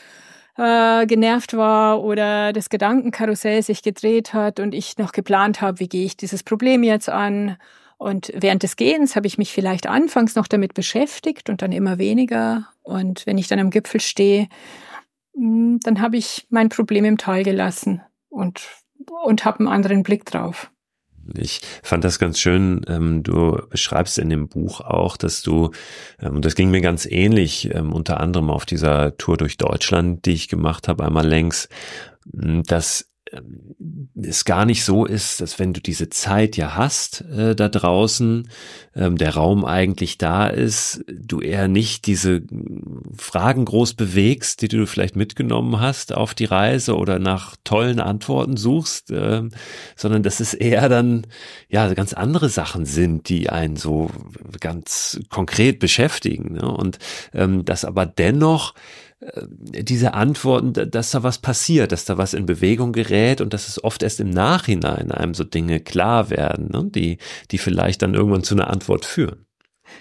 [0.56, 5.88] äh, genervt war oder das Gedankenkarussell sich gedreht hat und ich noch geplant habe, wie
[5.88, 7.56] gehe ich dieses Problem jetzt an.
[7.98, 11.98] Und während des Gehens habe ich mich vielleicht anfangs noch damit beschäftigt und dann immer
[11.98, 12.68] weniger.
[12.82, 14.48] Und wenn ich dann am Gipfel stehe,
[15.34, 18.02] hm, dann habe ich mein Problem im Tal gelassen
[18.34, 18.68] und,
[19.24, 20.70] und habe einen anderen Blick drauf.
[21.34, 22.84] Ich fand das ganz schön.
[22.86, 25.70] Ähm, du beschreibst in dem Buch auch, dass du,
[26.20, 30.32] ähm, das ging mir ganz ähnlich, ähm, unter anderem auf dieser Tour durch Deutschland, die
[30.32, 31.68] ich gemacht habe, einmal längs,
[32.26, 33.10] dass
[34.16, 38.48] es gar nicht so ist, dass wenn du diese Zeit ja hast äh, da draußen,
[38.94, 42.42] ähm, der Raum eigentlich da ist, du eher nicht diese
[43.16, 48.56] Fragen groß bewegst, die du vielleicht mitgenommen hast auf die Reise oder nach tollen Antworten
[48.56, 49.42] suchst, äh,
[49.96, 51.26] sondern dass es eher dann
[51.68, 54.10] ja ganz andere Sachen sind, die einen so
[54.60, 56.54] ganz konkret beschäftigen.
[56.54, 56.70] Ne?
[56.70, 56.98] Und
[57.32, 58.74] ähm, das aber dennoch
[59.60, 63.82] diese Antworten, dass da was passiert, dass da was in Bewegung gerät und dass es
[63.82, 67.18] oft erst im Nachhinein einem so Dinge klar werden, ne, die,
[67.50, 69.46] die vielleicht dann irgendwann zu einer Antwort führen.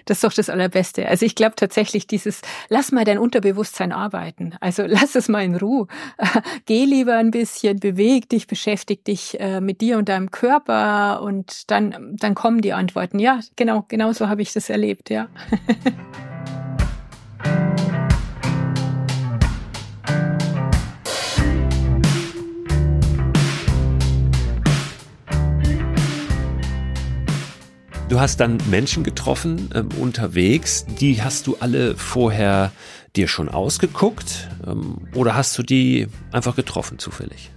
[0.06, 1.08] Das ist doch das Allerbeste.
[1.08, 4.56] Also ich glaube tatsächlich dieses, lass mal dein Unterbewusstsein arbeiten.
[4.60, 5.88] Also lass es mal in Ruhe.
[6.66, 11.70] Geh lieber ein bisschen, beweg dich, beschäftig dich äh, mit dir und deinem Körper und
[11.72, 13.20] dann, dann kommen die Antworten.
[13.20, 15.28] Ja, genau, genau so habe ich das erlebt, ja.
[28.10, 32.72] Du hast dann Menschen getroffen ähm, unterwegs, die hast du alle vorher
[33.16, 37.52] dir schon ausgeguckt ähm, oder hast du die einfach getroffen zufällig?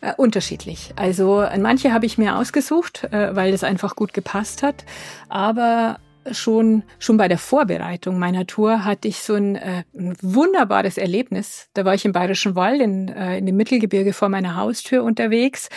[0.00, 0.94] Äh, unterschiedlich.
[0.96, 4.84] Also manche habe ich mir ausgesucht, äh, weil es einfach gut gepasst hat,
[5.28, 5.98] aber
[6.32, 11.68] schon, schon bei der Vorbereitung meiner Tour hatte ich so ein, äh, ein wunderbares Erlebnis.
[11.74, 15.68] Da war ich im Bayerischen Wald in, äh, in dem Mittelgebirge vor meiner Haustür unterwegs.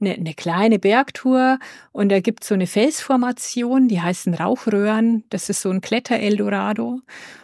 [0.00, 1.58] Eine, eine kleine Bergtour
[1.92, 5.24] und da gibt so eine Felsformation, die heißen Rauchröhren.
[5.30, 7.00] Das ist so ein Kletter-Eldorado.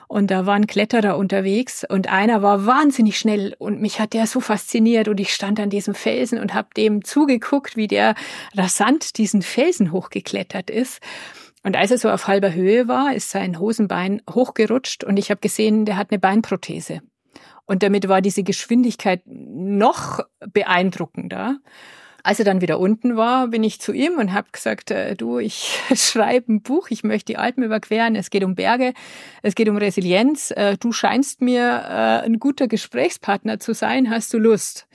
[0.09, 4.41] Und da waren Kletterer unterwegs und einer war wahnsinnig schnell und mich hat der so
[4.41, 8.15] fasziniert und ich stand an diesem Felsen und habe dem zugeguckt, wie der
[8.57, 11.01] rasant diesen Felsen hochgeklettert ist.
[11.69, 15.43] Und als er so auf halber Höhe war, ist sein Hosenbein hochgerutscht und ich habe
[15.43, 17.03] gesehen, der hat eine Beinprothese.
[17.67, 21.59] Und damit war diese Geschwindigkeit noch beeindruckender.
[22.23, 25.41] Als er dann wieder unten war, bin ich zu ihm und habe gesagt, äh, du,
[25.41, 28.95] ich schreibe ein Buch, ich möchte die Alpen überqueren, es geht um Berge,
[29.43, 34.33] es geht um Resilienz, äh, du scheinst mir äh, ein guter Gesprächspartner zu sein, hast
[34.33, 34.89] du Lust?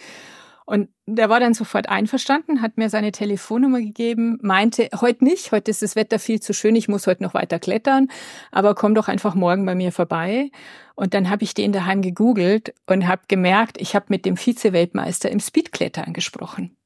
[0.66, 5.72] Und der war dann sofort einverstanden, hat mir seine Telefonnummer gegeben, meinte, heute nicht, heute
[5.72, 8.08] ist das Wetter viel zu schön, ich muss heute noch weiter klettern,
[8.52, 10.52] aber komm doch einfach morgen bei mir vorbei.
[10.96, 15.30] Und dann habe ich den daheim gegoogelt und habe gemerkt, ich habe mit dem Vize-Weltmeister
[15.30, 16.78] im Speedklettern gesprochen.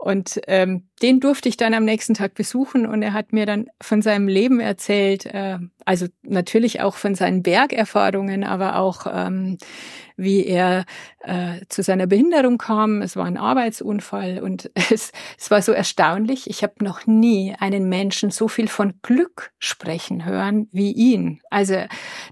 [0.00, 3.66] Und ähm, den durfte ich dann am nächsten Tag besuchen und er hat mir dann
[3.82, 9.58] von seinem Leben erzählt, äh, also natürlich auch von seinen Bergerfahrungen, aber auch ähm,
[10.16, 10.86] wie er
[11.20, 13.02] äh, zu seiner Behinderung kam.
[13.02, 16.48] Es war ein Arbeitsunfall und es, es war so erstaunlich.
[16.48, 21.42] Ich habe noch nie einen Menschen so viel von Glück sprechen hören wie ihn.
[21.50, 21.76] Also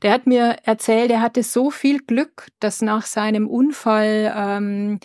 [0.01, 5.01] der hat mir erzählt, er hatte so viel Glück, dass nach seinem Unfall ähm,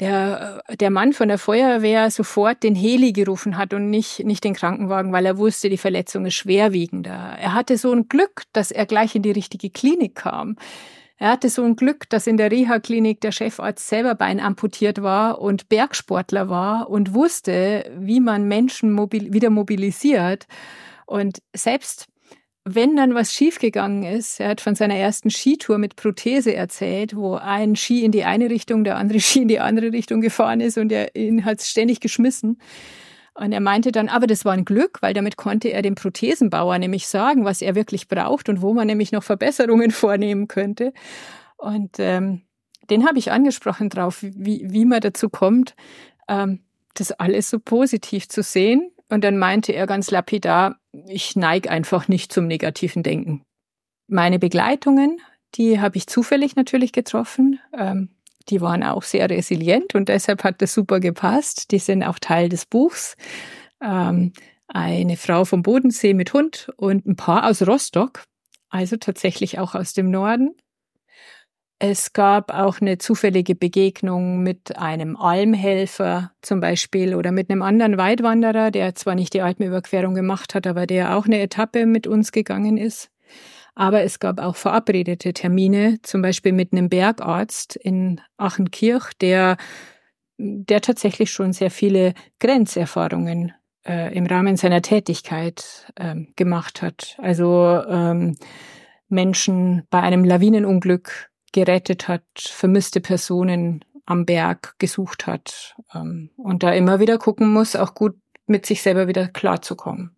[0.00, 4.44] der, äh, der Mann von der Feuerwehr sofort den Heli gerufen hat und nicht, nicht
[4.44, 7.36] den Krankenwagen, weil er wusste, die Verletzung ist schwerwiegender.
[7.40, 10.56] Er hatte so ein Glück, dass er gleich in die richtige Klinik kam.
[11.16, 15.40] Er hatte so ein Glück, dass in der Reha-Klinik der Chefarzt selber Bein amputiert war
[15.40, 20.46] und Bergsportler war und wusste, wie man Menschen mobil wieder mobilisiert.
[21.06, 22.08] Und selbst
[22.64, 27.34] wenn dann was schiefgegangen ist, er hat von seiner ersten Skitour mit Prothese erzählt, wo
[27.34, 30.78] ein Ski in die eine Richtung, der andere Ski in die andere Richtung gefahren ist
[30.78, 32.58] und er ihn hat ständig geschmissen.
[33.34, 36.78] Und er meinte dann, aber das war ein Glück, weil damit konnte er dem Prothesenbauer
[36.78, 40.92] nämlich sagen, was er wirklich braucht und wo man nämlich noch Verbesserungen vornehmen könnte.
[41.56, 42.42] Und ähm,
[42.90, 45.74] den habe ich angesprochen drauf, wie, wie man dazu kommt,
[46.28, 46.60] ähm,
[46.94, 48.90] das alles so positiv zu sehen.
[49.10, 50.76] Und dann meinte er ganz lapidar,
[51.06, 53.42] ich neige einfach nicht zum negativen Denken.
[54.06, 55.20] Meine Begleitungen,
[55.54, 57.60] die habe ich zufällig natürlich getroffen.
[57.76, 58.10] Ähm,
[58.48, 61.70] die waren auch sehr resilient und deshalb hat das super gepasst.
[61.70, 63.16] Die sind auch Teil des Buchs.
[63.82, 64.32] Ähm,
[64.68, 68.24] eine Frau vom Bodensee mit Hund und ein Paar aus Rostock,
[68.68, 70.54] also tatsächlich auch aus dem Norden.
[71.86, 77.98] Es gab auch eine zufällige Begegnung mit einem Almhelfer zum Beispiel oder mit einem anderen
[77.98, 82.32] Weitwanderer, der zwar nicht die Alpenüberquerung gemacht hat, aber der auch eine Etappe mit uns
[82.32, 83.10] gegangen ist.
[83.74, 89.58] Aber es gab auch verabredete Termine, zum Beispiel mit einem Bergarzt in Achenkirch, der,
[90.38, 93.52] der tatsächlich schon sehr viele Grenzerfahrungen
[93.86, 97.18] äh, im Rahmen seiner Tätigkeit äh, gemacht hat.
[97.18, 98.38] Also ähm,
[99.10, 106.72] Menschen bei einem Lawinenunglück gerettet hat, vermisste Personen am Berg gesucht hat ähm, und da
[106.72, 110.16] immer wieder gucken muss, auch gut mit sich selber wieder klarzukommen.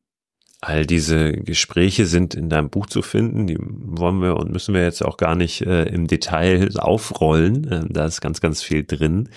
[0.62, 3.47] All diese Gespräche sind in deinem Buch zu finden.
[3.47, 7.71] Die wollen wir und müssen wir jetzt auch gar nicht äh, im Detail aufrollen.
[7.71, 9.29] Äh, da ist ganz, ganz viel drin.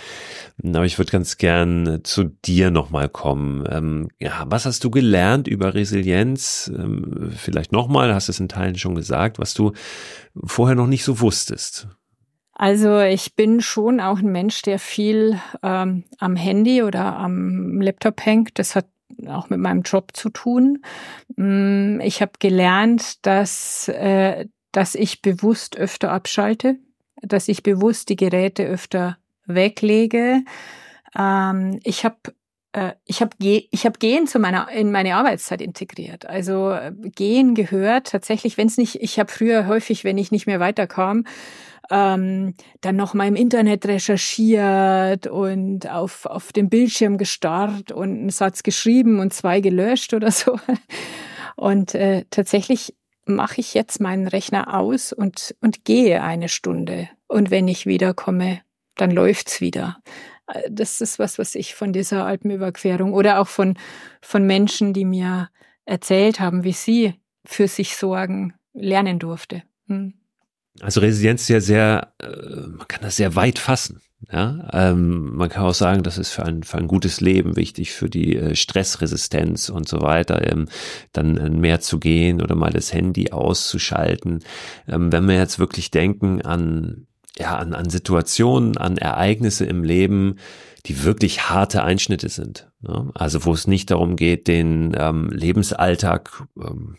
[0.63, 3.65] Aber ich würde ganz gern zu dir nochmal kommen.
[3.69, 6.71] Ähm, ja, was hast du gelernt über Resilienz?
[6.73, 9.73] Ähm, vielleicht nochmal, hast es in Teilen schon gesagt, was du
[10.45, 11.89] vorher noch nicht so wusstest.
[12.53, 18.25] Also ich bin schon auch ein Mensch, der viel ähm, am Handy oder am Laptop
[18.25, 18.58] hängt.
[18.60, 18.86] Das hat
[19.27, 20.83] auch mit meinem Job zu tun.
[21.35, 26.77] Mm, ich habe gelernt, dass, äh, dass ich bewusst öfter abschalte,
[27.21, 30.43] dass ich bewusst die Geräte öfter weglege.
[31.17, 32.17] Ähm, ich habe
[32.73, 36.25] äh, ich habe ich hab Gehen zu meiner in meine Arbeitszeit integriert.
[36.25, 40.45] Also äh, Gehen gehört tatsächlich, wenn es nicht, ich habe früher häufig, wenn ich nicht
[40.45, 41.25] mehr weiterkam,
[41.89, 48.30] ähm, dann noch mal im Internet recherchiert und auf, auf dem Bildschirm gestarrt und einen
[48.30, 50.60] Satz geschrieben und zwei gelöscht oder so.
[51.56, 57.10] Und äh, tatsächlich mache ich jetzt meinen Rechner aus und, und gehe eine Stunde.
[57.28, 58.62] Und wenn ich wiederkomme,
[58.95, 59.97] dann läuft's wieder.
[60.47, 63.78] Äh, das ist was, was ich von dieser Alpenüberquerung oder auch von,
[64.21, 65.49] von Menschen, die mir
[65.86, 69.63] erzählt haben, wie sie für sich sorgen, lernen durfte.
[69.88, 70.13] Hm.
[70.81, 74.01] Also Resilienz ist ja sehr, äh, man kann das sehr weit fassen.
[74.31, 77.93] Ja, ähm, man kann auch sagen, das ist für ein, für ein gutes Leben wichtig,
[77.93, 80.67] für die äh, Stressresistenz und so weiter, ähm,
[81.13, 84.43] dann äh, mehr zu gehen oder mal das Handy auszuschalten.
[84.89, 90.35] Ähm, wenn wir jetzt wirklich denken an, ja, an, an Situationen, an Ereignisse im Leben,
[90.85, 92.69] die wirklich harte Einschnitte sind.
[92.81, 93.11] Ne?
[93.15, 96.97] Also wo es nicht darum geht, den ähm, Lebensalltag ähm,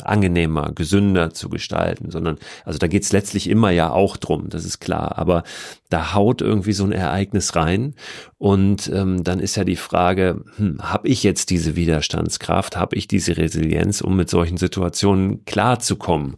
[0.00, 4.80] angenehmer, gesünder zu gestalten, sondern also da geht's letztlich immer ja auch drum, das ist
[4.80, 5.18] klar.
[5.18, 5.42] Aber
[5.90, 7.94] da haut irgendwie so ein Ereignis rein
[8.38, 13.06] und ähm, dann ist ja die Frage, hm, habe ich jetzt diese Widerstandskraft, habe ich
[13.06, 16.36] diese Resilienz, um mit solchen Situationen klarzukommen?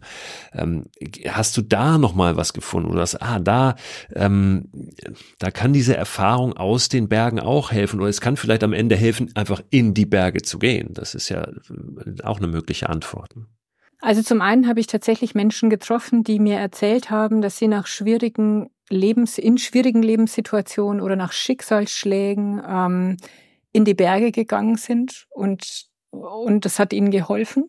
[0.53, 0.87] Ähm,
[1.29, 3.75] hast du da noch mal was gefunden oder das, ah da
[4.13, 4.69] ähm,
[5.39, 8.97] da kann diese Erfahrung aus den Bergen auch helfen oder es kann vielleicht am Ende
[8.97, 10.89] helfen, einfach in die Berge zu gehen.
[10.93, 11.47] Das ist ja
[12.23, 13.33] auch eine mögliche Antwort.
[14.01, 17.87] Also zum einen habe ich tatsächlich Menschen getroffen, die mir erzählt haben, dass sie nach
[17.87, 23.17] schwierigen Lebens, in schwierigen Lebenssituationen oder nach Schicksalsschlägen ähm,
[23.71, 27.67] in die Berge gegangen sind und, und das hat ihnen geholfen.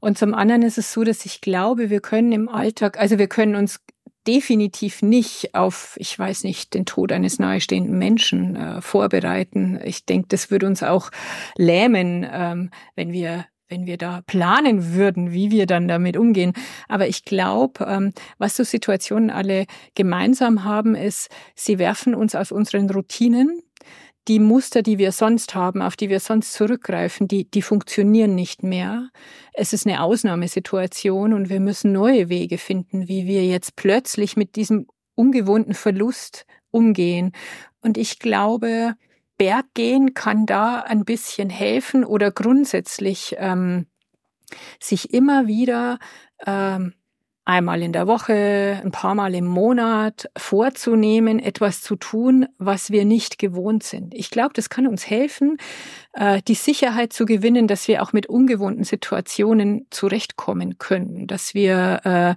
[0.00, 3.28] Und zum anderen ist es so, dass ich glaube, wir können im Alltag, also wir
[3.28, 3.80] können uns
[4.26, 9.80] definitiv nicht auf, ich weiß nicht, den Tod eines nahestehenden Menschen äh, vorbereiten.
[9.84, 11.10] Ich denke, das würde uns auch
[11.56, 16.52] lähmen, ähm, wenn wir wenn wir da planen würden, wie wir dann damit umgehen.
[16.88, 22.52] Aber ich glaube, ähm, was so Situationen alle gemeinsam haben, ist, sie werfen uns aus
[22.52, 23.62] unseren Routinen
[24.28, 28.62] die Muster, die wir sonst haben, auf die wir sonst zurückgreifen, die, die funktionieren nicht
[28.62, 29.10] mehr.
[29.52, 34.56] Es ist eine Ausnahmesituation und wir müssen neue Wege finden, wie wir jetzt plötzlich mit
[34.56, 37.32] diesem ungewohnten Verlust umgehen.
[37.82, 38.94] Und ich glaube,
[39.38, 43.86] Berggehen kann da ein bisschen helfen oder grundsätzlich ähm,
[44.80, 45.98] sich immer wieder
[46.46, 46.94] ähm,
[47.44, 53.04] einmal in der Woche, ein paar Mal im Monat vorzunehmen, etwas zu tun, was wir
[53.04, 54.14] nicht gewohnt sind.
[54.14, 55.58] Ich glaube, das kann uns helfen,
[56.14, 62.00] äh, die Sicherheit zu gewinnen, dass wir auch mit ungewohnten Situationen zurechtkommen können, dass wir
[62.04, 62.34] äh,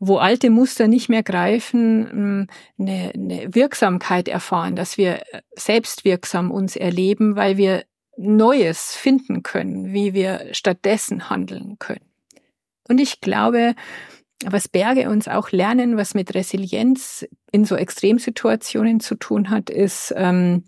[0.00, 2.48] wo alte Muster nicht mehr greifen,
[2.78, 7.84] eine, eine Wirksamkeit erfahren, dass wir äh, selbstwirksam uns erleben, weil wir
[8.16, 12.04] Neues finden können, wie wir stattdessen handeln können.
[12.88, 13.74] Und ich glaube,
[14.44, 20.14] was Berge uns auch lernen, was mit Resilienz in so Extremsituationen zu tun hat, ist,
[20.16, 20.64] ähm,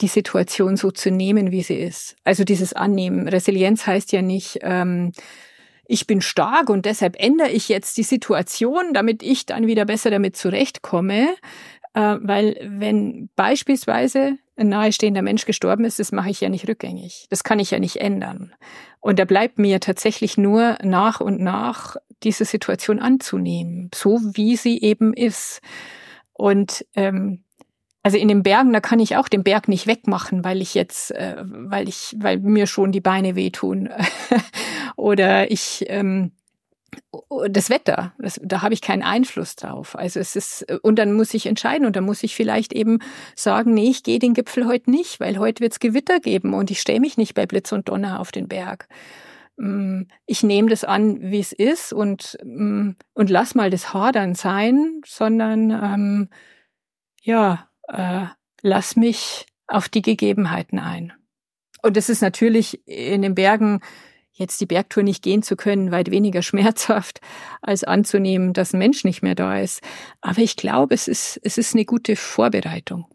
[0.00, 2.16] die Situation so zu nehmen, wie sie ist.
[2.24, 3.28] Also dieses Annehmen.
[3.28, 5.12] Resilienz heißt ja nicht, ähm,
[5.88, 10.10] ich bin stark und deshalb ändere ich jetzt die Situation, damit ich dann wieder besser
[10.10, 11.28] damit zurechtkomme.
[11.94, 17.26] Äh, weil wenn beispielsweise ein nahestehender Mensch gestorben ist, das mache ich ja nicht rückgängig.
[17.30, 18.54] Das kann ich ja nicht ändern.
[19.00, 24.80] Und da bleibt mir tatsächlich nur nach und nach diese Situation anzunehmen, so wie sie
[24.80, 25.60] eben ist.
[26.32, 27.44] Und ähm,
[28.02, 31.10] also in den Bergen, da kann ich auch den Berg nicht wegmachen, weil ich jetzt,
[31.10, 33.88] äh, weil ich, weil mir schon die Beine wehtun.
[34.96, 36.32] Oder ich ähm,
[37.48, 39.96] das Wetter, das, da habe ich keinen Einfluss drauf.
[39.96, 43.00] Also es ist, und dann muss ich entscheiden und dann muss ich vielleicht eben
[43.34, 46.80] sagen, nee, ich gehe den Gipfel heute nicht, weil heute wird's Gewitter geben und ich
[46.80, 48.88] stelle mich nicht bei Blitz und Donner auf den Berg.
[49.56, 54.34] Mm, ich nehme das an, wie es ist und, mm, und lass mal das Hadern
[54.34, 56.28] sein, sondern ähm,
[57.22, 58.26] ja, äh,
[58.62, 61.12] lass mich auf die Gegebenheiten ein.
[61.82, 63.80] Und das ist natürlich in den Bergen
[64.36, 67.20] jetzt die Bergtour nicht gehen zu können, weit weniger schmerzhaft,
[67.62, 69.82] als anzunehmen, dass ein Mensch nicht mehr da ist.
[70.20, 73.06] Aber ich glaube, es ist, es ist eine gute Vorbereitung.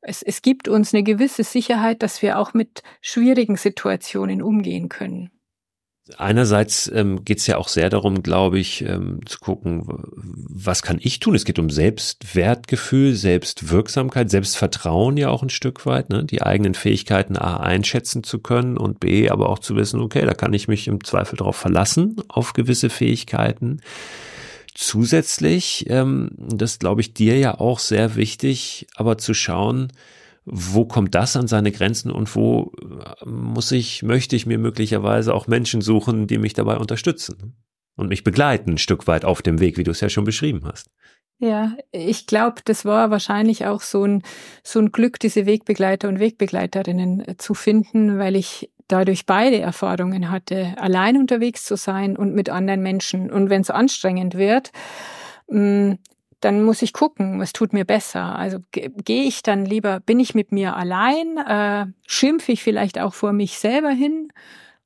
[0.00, 5.30] Es, es gibt uns eine gewisse Sicherheit, dass wir auch mit schwierigen Situationen umgehen können.
[6.16, 10.98] Einerseits ähm, geht es ja auch sehr darum, glaube ich, ähm, zu gucken, was kann
[11.00, 11.34] ich tun?
[11.34, 16.24] Es geht um Selbstwertgefühl, Selbstwirksamkeit, Selbstvertrauen ja auch ein Stück weit, ne?
[16.24, 20.34] die eigenen Fähigkeiten A einschätzen zu können und B aber auch zu wissen, okay, da
[20.34, 23.80] kann ich mich im Zweifel darauf verlassen, auf gewisse Fähigkeiten.
[24.74, 29.92] Zusätzlich, ähm, das glaube ich dir ja auch sehr wichtig, aber zu schauen,
[30.50, 35.34] wo kommt das an seine Grenzen und wo äh, muss ich, möchte ich mir möglicherweise
[35.34, 37.56] auch Menschen suchen, die mich dabei unterstützen
[37.96, 40.62] und mich begleiten ein Stück weit auf dem Weg, wie du es ja schon beschrieben
[40.64, 40.88] hast.
[41.40, 44.22] Ja, ich glaube, das war wahrscheinlich auch so ein,
[44.64, 50.30] so ein Glück, diese Wegbegleiter und Wegbegleiterinnen äh, zu finden, weil ich dadurch beide Erfahrungen
[50.30, 53.30] hatte, allein unterwegs zu sein und mit anderen Menschen.
[53.30, 54.72] Und wenn es anstrengend wird,
[55.48, 55.92] mm,
[56.40, 58.36] dann muss ich gucken, was tut mir besser.
[58.38, 63.14] Also gehe ich dann lieber, bin ich mit mir allein, äh, schimpfe ich vielleicht auch
[63.14, 64.32] vor mich selber hin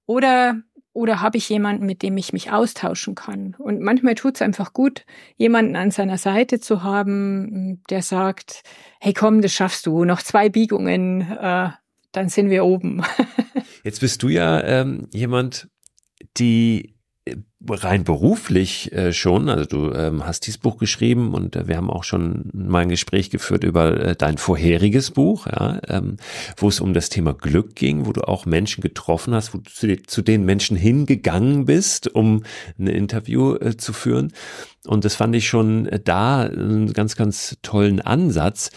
[0.07, 0.57] oder
[0.95, 3.55] oder habe ich jemanden, mit dem ich mich austauschen kann?
[3.59, 8.63] Und manchmal tut es einfach gut, jemanden an seiner Seite zu haben, der sagt,
[9.01, 11.71] hey komm, das schaffst du, noch zwei Biegungen, äh,
[12.13, 13.03] dann sind wir oben.
[13.85, 15.69] Jetzt bist du ja ähm, jemand,
[16.37, 16.95] die
[17.69, 21.91] rein beruflich äh, schon, also du ähm, hast dieses Buch geschrieben und äh, wir haben
[21.91, 26.17] auch schon mal ein Gespräch geführt über äh, dein vorheriges Buch, ja, ähm,
[26.57, 30.03] wo es um das Thema Glück ging, wo du auch Menschen getroffen hast, wo du
[30.03, 32.43] zu, den Menschen hingegangen bist, um
[32.79, 34.33] ein Interview zu führen.
[34.87, 38.71] Und das fand ich schon da einen ganz, ganz tollen Ansatz.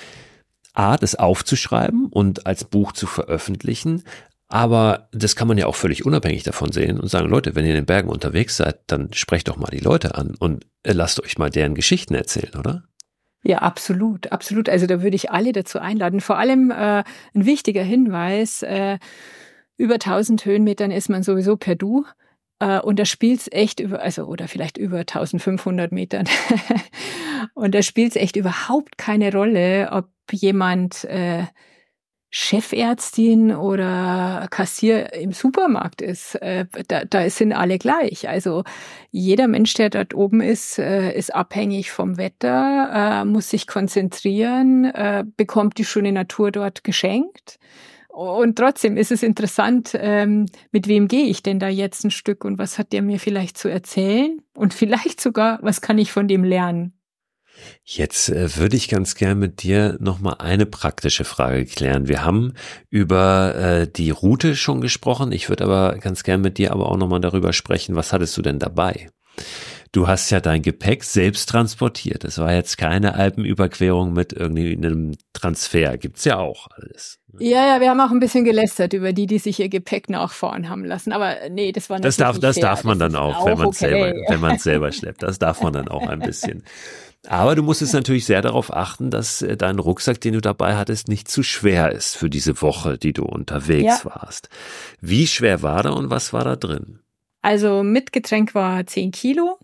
[0.73, 4.03] A, das aufzuschreiben und als Buch zu veröffentlichen,
[4.47, 7.71] aber das kann man ja auch völlig unabhängig davon sehen und sagen, Leute, wenn ihr
[7.71, 11.23] in den Bergen unterwegs seid, dann sprecht doch mal die Leute an und äh, lasst
[11.23, 12.83] euch mal deren Geschichten erzählen, oder?
[13.43, 14.69] Ja, absolut, absolut.
[14.69, 16.19] Also da würde ich alle dazu einladen.
[16.19, 18.97] Vor allem äh, ein wichtiger Hinweis, äh,
[19.77, 22.05] über 1000 Höhenmetern ist man sowieso per Du.
[22.59, 26.25] Äh, und da spielt's echt über, also oder vielleicht über 1500 Metern.
[27.53, 31.43] Und da spielt es echt überhaupt keine Rolle, ob jemand äh,
[32.37, 36.35] Chefärztin oder Kassier im Supermarkt ist.
[36.41, 38.27] Äh, da, da sind alle gleich.
[38.27, 38.65] Also
[39.09, 44.91] jeder Mensch, der dort oben ist, äh, ist abhängig vom Wetter, äh, muss sich konzentrieren,
[45.37, 47.57] bekommt die schöne Natur dort geschenkt.
[48.09, 52.43] Und trotzdem ist es interessant, ähm, mit wem gehe ich denn da jetzt ein Stück
[52.43, 54.41] und was hat der mir vielleicht zu erzählen?
[54.55, 56.93] Und vielleicht sogar, was kann ich von dem lernen?
[57.83, 62.07] Jetzt äh, würde ich ganz gern mit dir nochmal eine praktische Frage klären.
[62.07, 62.53] Wir haben
[62.89, 65.31] über äh, die Route schon gesprochen.
[65.31, 68.41] Ich würde aber ganz gern mit dir aber auch nochmal darüber sprechen, was hattest du
[68.41, 69.09] denn dabei?
[69.95, 72.25] Du hast ja dein Gepäck selbst transportiert.
[72.25, 75.97] Es war jetzt keine Alpenüberquerung mit irgendwie einem Transfer.
[75.97, 77.17] Gibt's ja auch alles.
[77.39, 80.69] Ja, ja, wir haben auch ein bisschen gelästert über die, die sich ihr Gepäck nachfahren
[80.69, 81.13] haben lassen.
[81.13, 82.63] Aber nee, das war das darf, das fair.
[82.63, 83.77] darf man das dann auch, auch wenn man okay.
[83.77, 85.23] selber, wenn man es selber schleppt.
[85.23, 86.63] Das darf man dann auch ein bisschen.
[87.27, 91.07] Aber du musstest natürlich sehr darauf achten, dass äh, dein Rucksack, den du dabei hattest,
[91.07, 94.05] nicht zu schwer ist für diese Woche, die du unterwegs ja.
[94.05, 94.49] warst.
[95.01, 96.99] Wie schwer war da und was war da drin?
[97.41, 99.59] Also mit Getränk war 10 Kilo.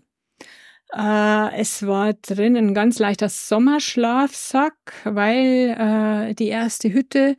[0.94, 7.36] Äh, es war drin ein ganz leichter Sommerschlafsack, weil äh, die erste Hütte,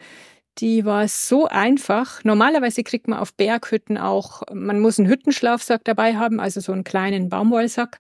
[0.58, 2.24] die war so einfach.
[2.24, 6.84] Normalerweise kriegt man auf Berghütten auch, man muss einen Hüttenschlafsack dabei haben, also so einen
[6.84, 8.00] kleinen Baumwollsack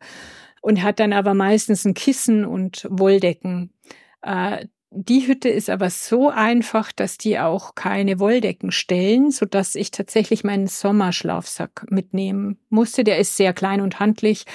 [0.63, 3.73] und hat dann aber meistens ein Kissen und Wolldecken.
[4.21, 9.75] Äh, die Hütte ist aber so einfach, dass die auch keine Wolldecken stellen, so dass
[9.75, 13.03] ich tatsächlich meinen Sommerschlafsack mitnehmen musste.
[13.03, 14.45] Der ist sehr klein und handlich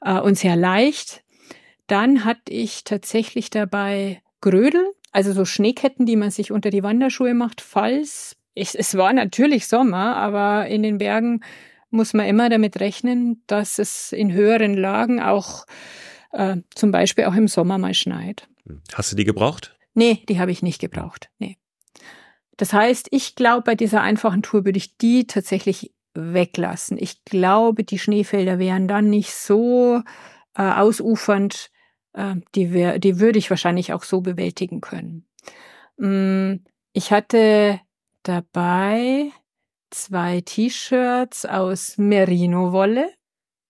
[0.00, 1.22] äh, und sehr leicht.
[1.88, 7.34] Dann hatte ich tatsächlich dabei Grödel, also so Schneeketten, die man sich unter die Wanderschuhe
[7.34, 11.42] macht, falls ich, es war natürlich Sommer, aber in den Bergen
[11.90, 15.66] muss man immer damit rechnen, dass es in höheren Lagen auch
[16.32, 18.48] äh, zum Beispiel auch im Sommer mal schneit.
[18.94, 19.76] Hast du die gebraucht?
[19.94, 21.28] Nee, die habe ich nicht gebraucht.
[21.38, 21.58] Nee.
[22.56, 26.98] Das heißt, ich glaube, bei dieser einfachen Tour würde ich die tatsächlich weglassen.
[27.00, 30.02] Ich glaube, die Schneefelder wären dann nicht so
[30.54, 31.70] äh, ausufernd.
[32.12, 35.26] Äh, die, wär, die würde ich wahrscheinlich auch so bewältigen können.
[35.96, 37.80] Mm, ich hatte
[38.22, 39.30] dabei
[39.90, 43.10] zwei T-Shirts aus Merino-Wolle,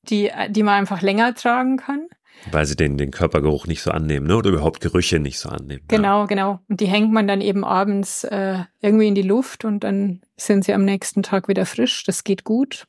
[0.09, 2.07] die, die man einfach länger tragen kann.
[2.51, 4.37] Weil sie den, den Körpergeruch nicht so annehmen, ne?
[4.37, 5.83] Oder überhaupt Gerüche nicht so annehmen.
[5.89, 6.27] Genau, ja.
[6.27, 6.61] genau.
[6.69, 10.65] Und die hängt man dann eben abends äh, irgendwie in die Luft und dann sind
[10.65, 12.05] sie am nächsten Tag wieder frisch.
[12.05, 12.87] Das geht gut.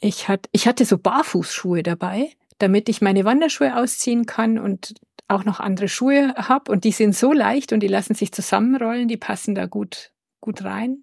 [0.00, 4.94] Ich, hat, ich hatte so Barfußschuhe dabei, damit ich meine Wanderschuhe ausziehen kann und
[5.26, 6.70] auch noch andere Schuhe habe.
[6.70, 10.62] Und die sind so leicht und die lassen sich zusammenrollen, die passen da gut, gut
[10.62, 11.02] rein.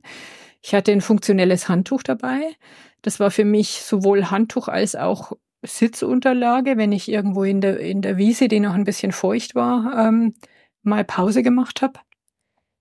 [0.65, 2.55] Ich hatte ein funktionelles Handtuch dabei.
[3.03, 8.01] Das war für mich sowohl Handtuch als auch Sitzunterlage, wenn ich irgendwo in der, in
[8.01, 10.33] der Wiese, die noch ein bisschen feucht war, ähm,
[10.81, 11.99] mal Pause gemacht habe.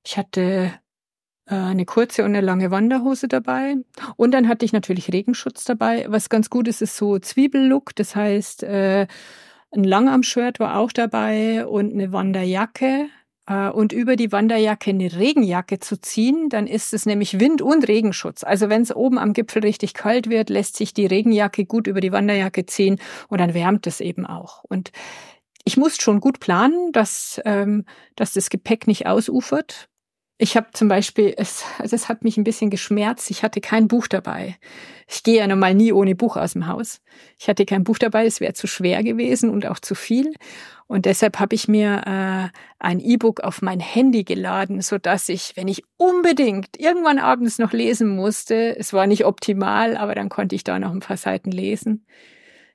[0.03, 0.72] Ich hatte
[1.45, 3.76] äh, eine kurze und eine lange Wanderhose dabei.
[4.16, 6.07] Und dann hatte ich natürlich Regenschutz dabei.
[6.09, 7.95] Was ganz gut ist, ist so Zwiebellook.
[7.97, 9.07] Das heißt, äh,
[9.72, 13.11] ein Langarm-Shirt war auch dabei und eine Wanderjacke.
[13.47, 17.86] Äh, und über die Wanderjacke eine Regenjacke zu ziehen, dann ist es nämlich Wind- und
[17.88, 18.45] Regenschutz.
[18.45, 22.01] Also wenn es oben am Gipfel richtig kalt wird, lässt sich die Regenjacke gut über
[22.01, 24.64] die Wanderjacke ziehen und dann wärmt es eben auch.
[24.64, 24.92] Und
[25.64, 27.84] ich muss schon gut planen, dass, ähm,
[28.16, 29.88] dass das Gepäck nicht ausufert.
[30.37, 33.87] Ich habe zum Beispiel, es, also es hat mich ein bisschen geschmerzt, ich hatte kein
[33.87, 34.57] Buch dabei.
[35.09, 37.01] Ich gehe ja normal nie ohne Buch aus dem Haus.
[37.39, 40.35] Ich hatte kein Buch dabei, es wäre zu schwer gewesen und auch zu viel.
[40.89, 45.57] Und deshalb habe ich mir äh, ein E-Book auf mein Handy geladen, so dass ich,
[45.57, 50.57] wenn ich unbedingt irgendwann abends noch lesen musste, es war nicht optimal, aber dann konnte
[50.57, 52.07] ich da noch ein paar Seiten lesen,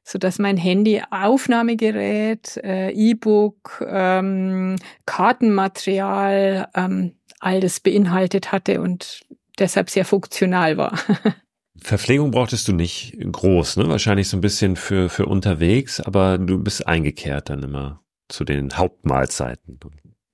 [0.04, 9.22] so dass mein Handy Aufnahmegerät, äh, E-Book, ähm, Kartenmaterial, ähm, all das beinhaltet hatte und
[9.58, 10.98] deshalb sehr funktional war.
[11.82, 13.88] Verpflegung brauchtest du nicht groß, ne?
[13.88, 18.78] Wahrscheinlich so ein bisschen für, für unterwegs, aber du bist eingekehrt dann immer zu den
[18.78, 19.80] Hauptmahlzeiten.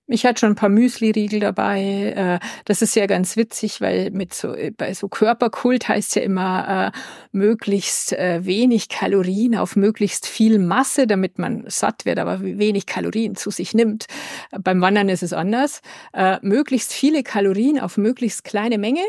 [0.07, 2.13] Ich hatte schon ein paar Müsli-Riegel dabei.
[2.15, 6.91] Äh, das ist ja ganz witzig, weil mit so, bei so Körperkult heißt ja immer
[6.93, 6.99] äh,
[7.31, 13.35] möglichst äh, wenig Kalorien auf möglichst viel Masse, damit man satt wird, aber wenig Kalorien
[13.35, 14.05] zu sich nimmt.
[14.51, 15.81] Beim Wandern ist es anders.
[16.13, 19.01] Äh, möglichst viele Kalorien auf möglichst kleine Menge,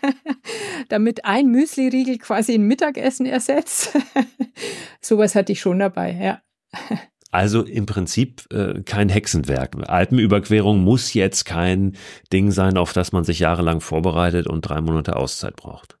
[0.88, 3.90] damit ein Müsli-Riegel quasi ein Mittagessen ersetzt.
[5.02, 6.42] Sowas hatte ich schon dabei, ja.
[7.32, 9.76] Also im Prinzip äh, kein Hexenwerk.
[9.88, 11.96] Alpenüberquerung muss jetzt kein
[12.30, 15.96] Ding sein, auf das man sich jahrelang vorbereitet und drei Monate Auszeit braucht.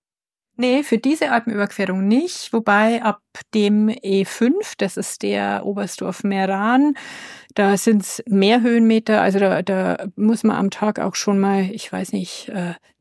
[0.58, 3.22] Nee, für diese Alpenüberquerung nicht, wobei ab
[3.54, 6.94] dem E5, das ist der Oberstdorf-Meran,
[7.54, 11.62] da sind es mehr Höhenmeter, also da, da muss man am Tag auch schon mal,
[11.72, 12.52] ich weiß nicht,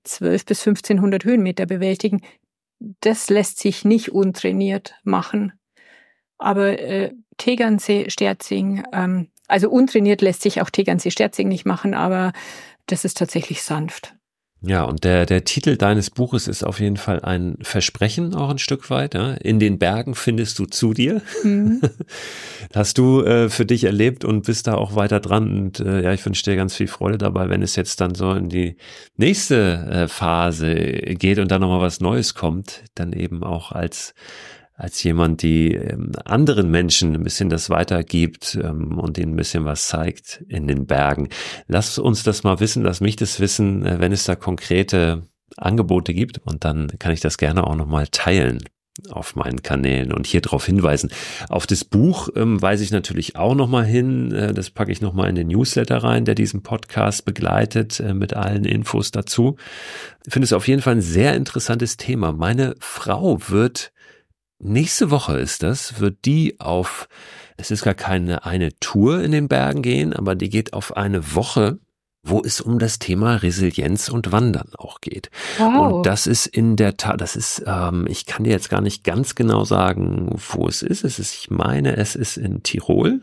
[0.06, 2.22] 12 äh, bis 1500 Höhenmeter bewältigen.
[3.02, 5.52] Das lässt sich nicht untrainiert machen.
[6.42, 12.34] Aber äh, Tegernsee, Sterzing, ähm, also untrainiert lässt sich auch Tegernsee, Sterzing nicht machen, aber
[12.88, 14.16] das ist tatsächlich sanft.
[14.64, 18.60] Ja, und der, der Titel deines Buches ist auf jeden Fall ein Versprechen auch ein
[18.60, 19.16] Stück weit.
[19.16, 19.32] Ja?
[19.34, 21.24] In den Bergen findest du zu dir.
[21.44, 21.82] Mhm.
[22.76, 25.52] Hast du äh, für dich erlebt und bist da auch weiter dran.
[25.52, 28.34] Und äh, ja, ich wünsche dir ganz viel Freude dabei, wenn es jetzt dann so
[28.34, 28.78] in die
[29.18, 34.14] nächste äh, Phase geht und dann nochmal was Neues kommt, dann eben auch als
[34.82, 39.64] als jemand, die ähm, anderen Menschen ein bisschen das weitergibt ähm, und ihnen ein bisschen
[39.64, 41.30] was zeigt in den Bergen.
[41.68, 46.14] Lass uns das mal wissen, lass mich das wissen, äh, wenn es da konkrete Angebote
[46.14, 48.64] gibt und dann kann ich das gerne auch nochmal teilen
[49.10, 51.12] auf meinen Kanälen und hier darauf hinweisen.
[51.48, 54.32] Auf das Buch ähm, weise ich natürlich auch nochmal hin.
[54.32, 58.34] Äh, das packe ich nochmal in den Newsletter rein, der diesen Podcast begleitet äh, mit
[58.34, 59.58] allen Infos dazu.
[60.26, 62.32] Ich finde es auf jeden Fall ein sehr interessantes Thema.
[62.32, 63.92] Meine Frau wird
[64.64, 67.10] Nächste Woche ist das, wird die auf,
[67.58, 71.34] es ist gar keine eine Tour in den Bergen gehen, aber die geht auf eine
[71.34, 71.80] Woche,
[72.24, 75.32] wo es um das Thema Resilienz und Wandern auch geht.
[75.58, 75.94] Wow.
[75.94, 79.04] Und das ist in der Tat, das ist, ähm, ich kann dir jetzt gar nicht
[79.04, 81.04] ganz genau sagen, wo es ist.
[81.04, 83.22] Es ist, ich meine, es ist in Tirol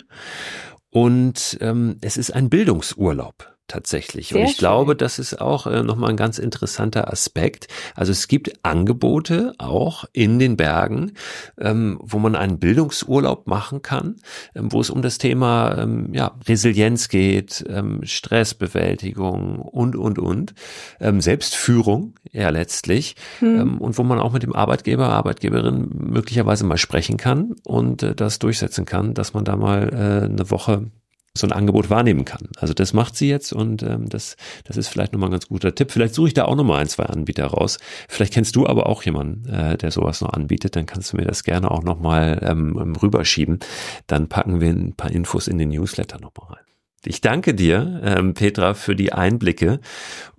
[0.91, 4.29] und ähm, es ist ein Bildungsurlaub tatsächlich.
[4.29, 4.59] Sehr und ich schön.
[4.59, 7.69] glaube, das ist auch äh, nochmal ein ganz interessanter Aspekt.
[7.95, 11.13] Also es gibt Angebote auch in den Bergen,
[11.59, 14.17] ähm, wo man einen Bildungsurlaub machen kann,
[14.55, 20.55] ähm, wo es um das Thema ähm, ja, Resilienz geht, ähm, Stressbewältigung und, und, und,
[21.01, 23.61] ähm, Selbstführung, ja letztlich, hm.
[23.61, 28.15] ähm, und wo man auch mit dem Arbeitgeber, Arbeitgeberin möglicherweise mal sprechen kann und äh,
[28.15, 30.91] das durchsetzen kann, dass man da mal äh, eine Woche
[31.37, 32.49] so ein Angebot wahrnehmen kann.
[32.57, 35.75] Also das macht sie jetzt und ähm, das, das ist vielleicht nochmal ein ganz guter
[35.75, 35.91] Tipp.
[35.93, 37.79] Vielleicht suche ich da auch nochmal ein, zwei Anbieter raus.
[38.09, 40.77] Vielleicht kennst du aber auch jemanden, äh, der sowas noch anbietet.
[40.77, 43.61] Dann kannst du mir das gerne auch nochmal ähm, rüberschieben.
[44.07, 46.65] Dann packen wir ein paar Infos in den Newsletter nochmal rein.
[47.05, 49.81] Ich danke dir, ähm, Petra, für die Einblicke.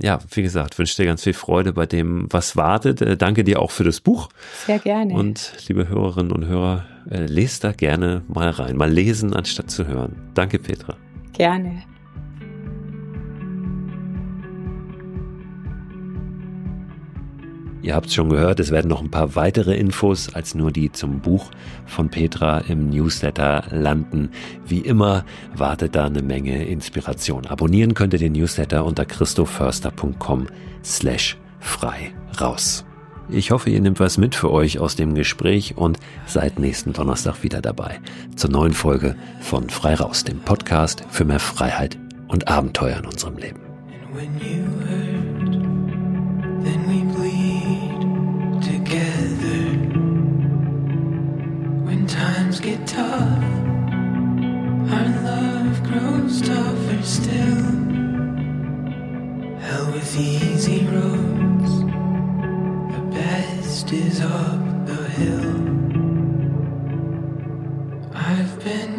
[0.01, 3.01] Ja, wie gesagt, wünsche dir ganz viel Freude bei dem, was wartet.
[3.01, 4.29] Äh, danke dir auch für das Buch.
[4.65, 5.13] Sehr gerne.
[5.13, 8.77] Und liebe Hörerinnen und Hörer, äh, lest da gerne mal rein.
[8.77, 10.15] Mal lesen, anstatt zu hören.
[10.33, 10.95] Danke, Petra.
[11.33, 11.83] Gerne.
[17.81, 20.91] Ihr habt es schon gehört, es werden noch ein paar weitere Infos als nur die
[20.91, 21.49] zum Buch
[21.85, 24.29] von Petra im Newsletter landen.
[24.67, 27.45] Wie immer wartet da eine Menge Inspiration.
[27.45, 30.47] Abonnieren könnt ihr den Newsletter unter christoförster.com
[30.83, 32.85] slash frei raus.
[33.31, 37.43] Ich hoffe, ihr nehmt was mit für euch aus dem Gespräch und seid nächsten Donnerstag
[37.43, 37.99] wieder dabei
[38.35, 43.37] zur neuen Folge von Frei raus, dem Podcast für mehr Freiheit und Abenteuer in unserem
[43.37, 43.59] Leben.
[60.19, 61.48] easy roads,
[63.29, 65.51] best is up the hill.
[68.13, 68.89] I've been.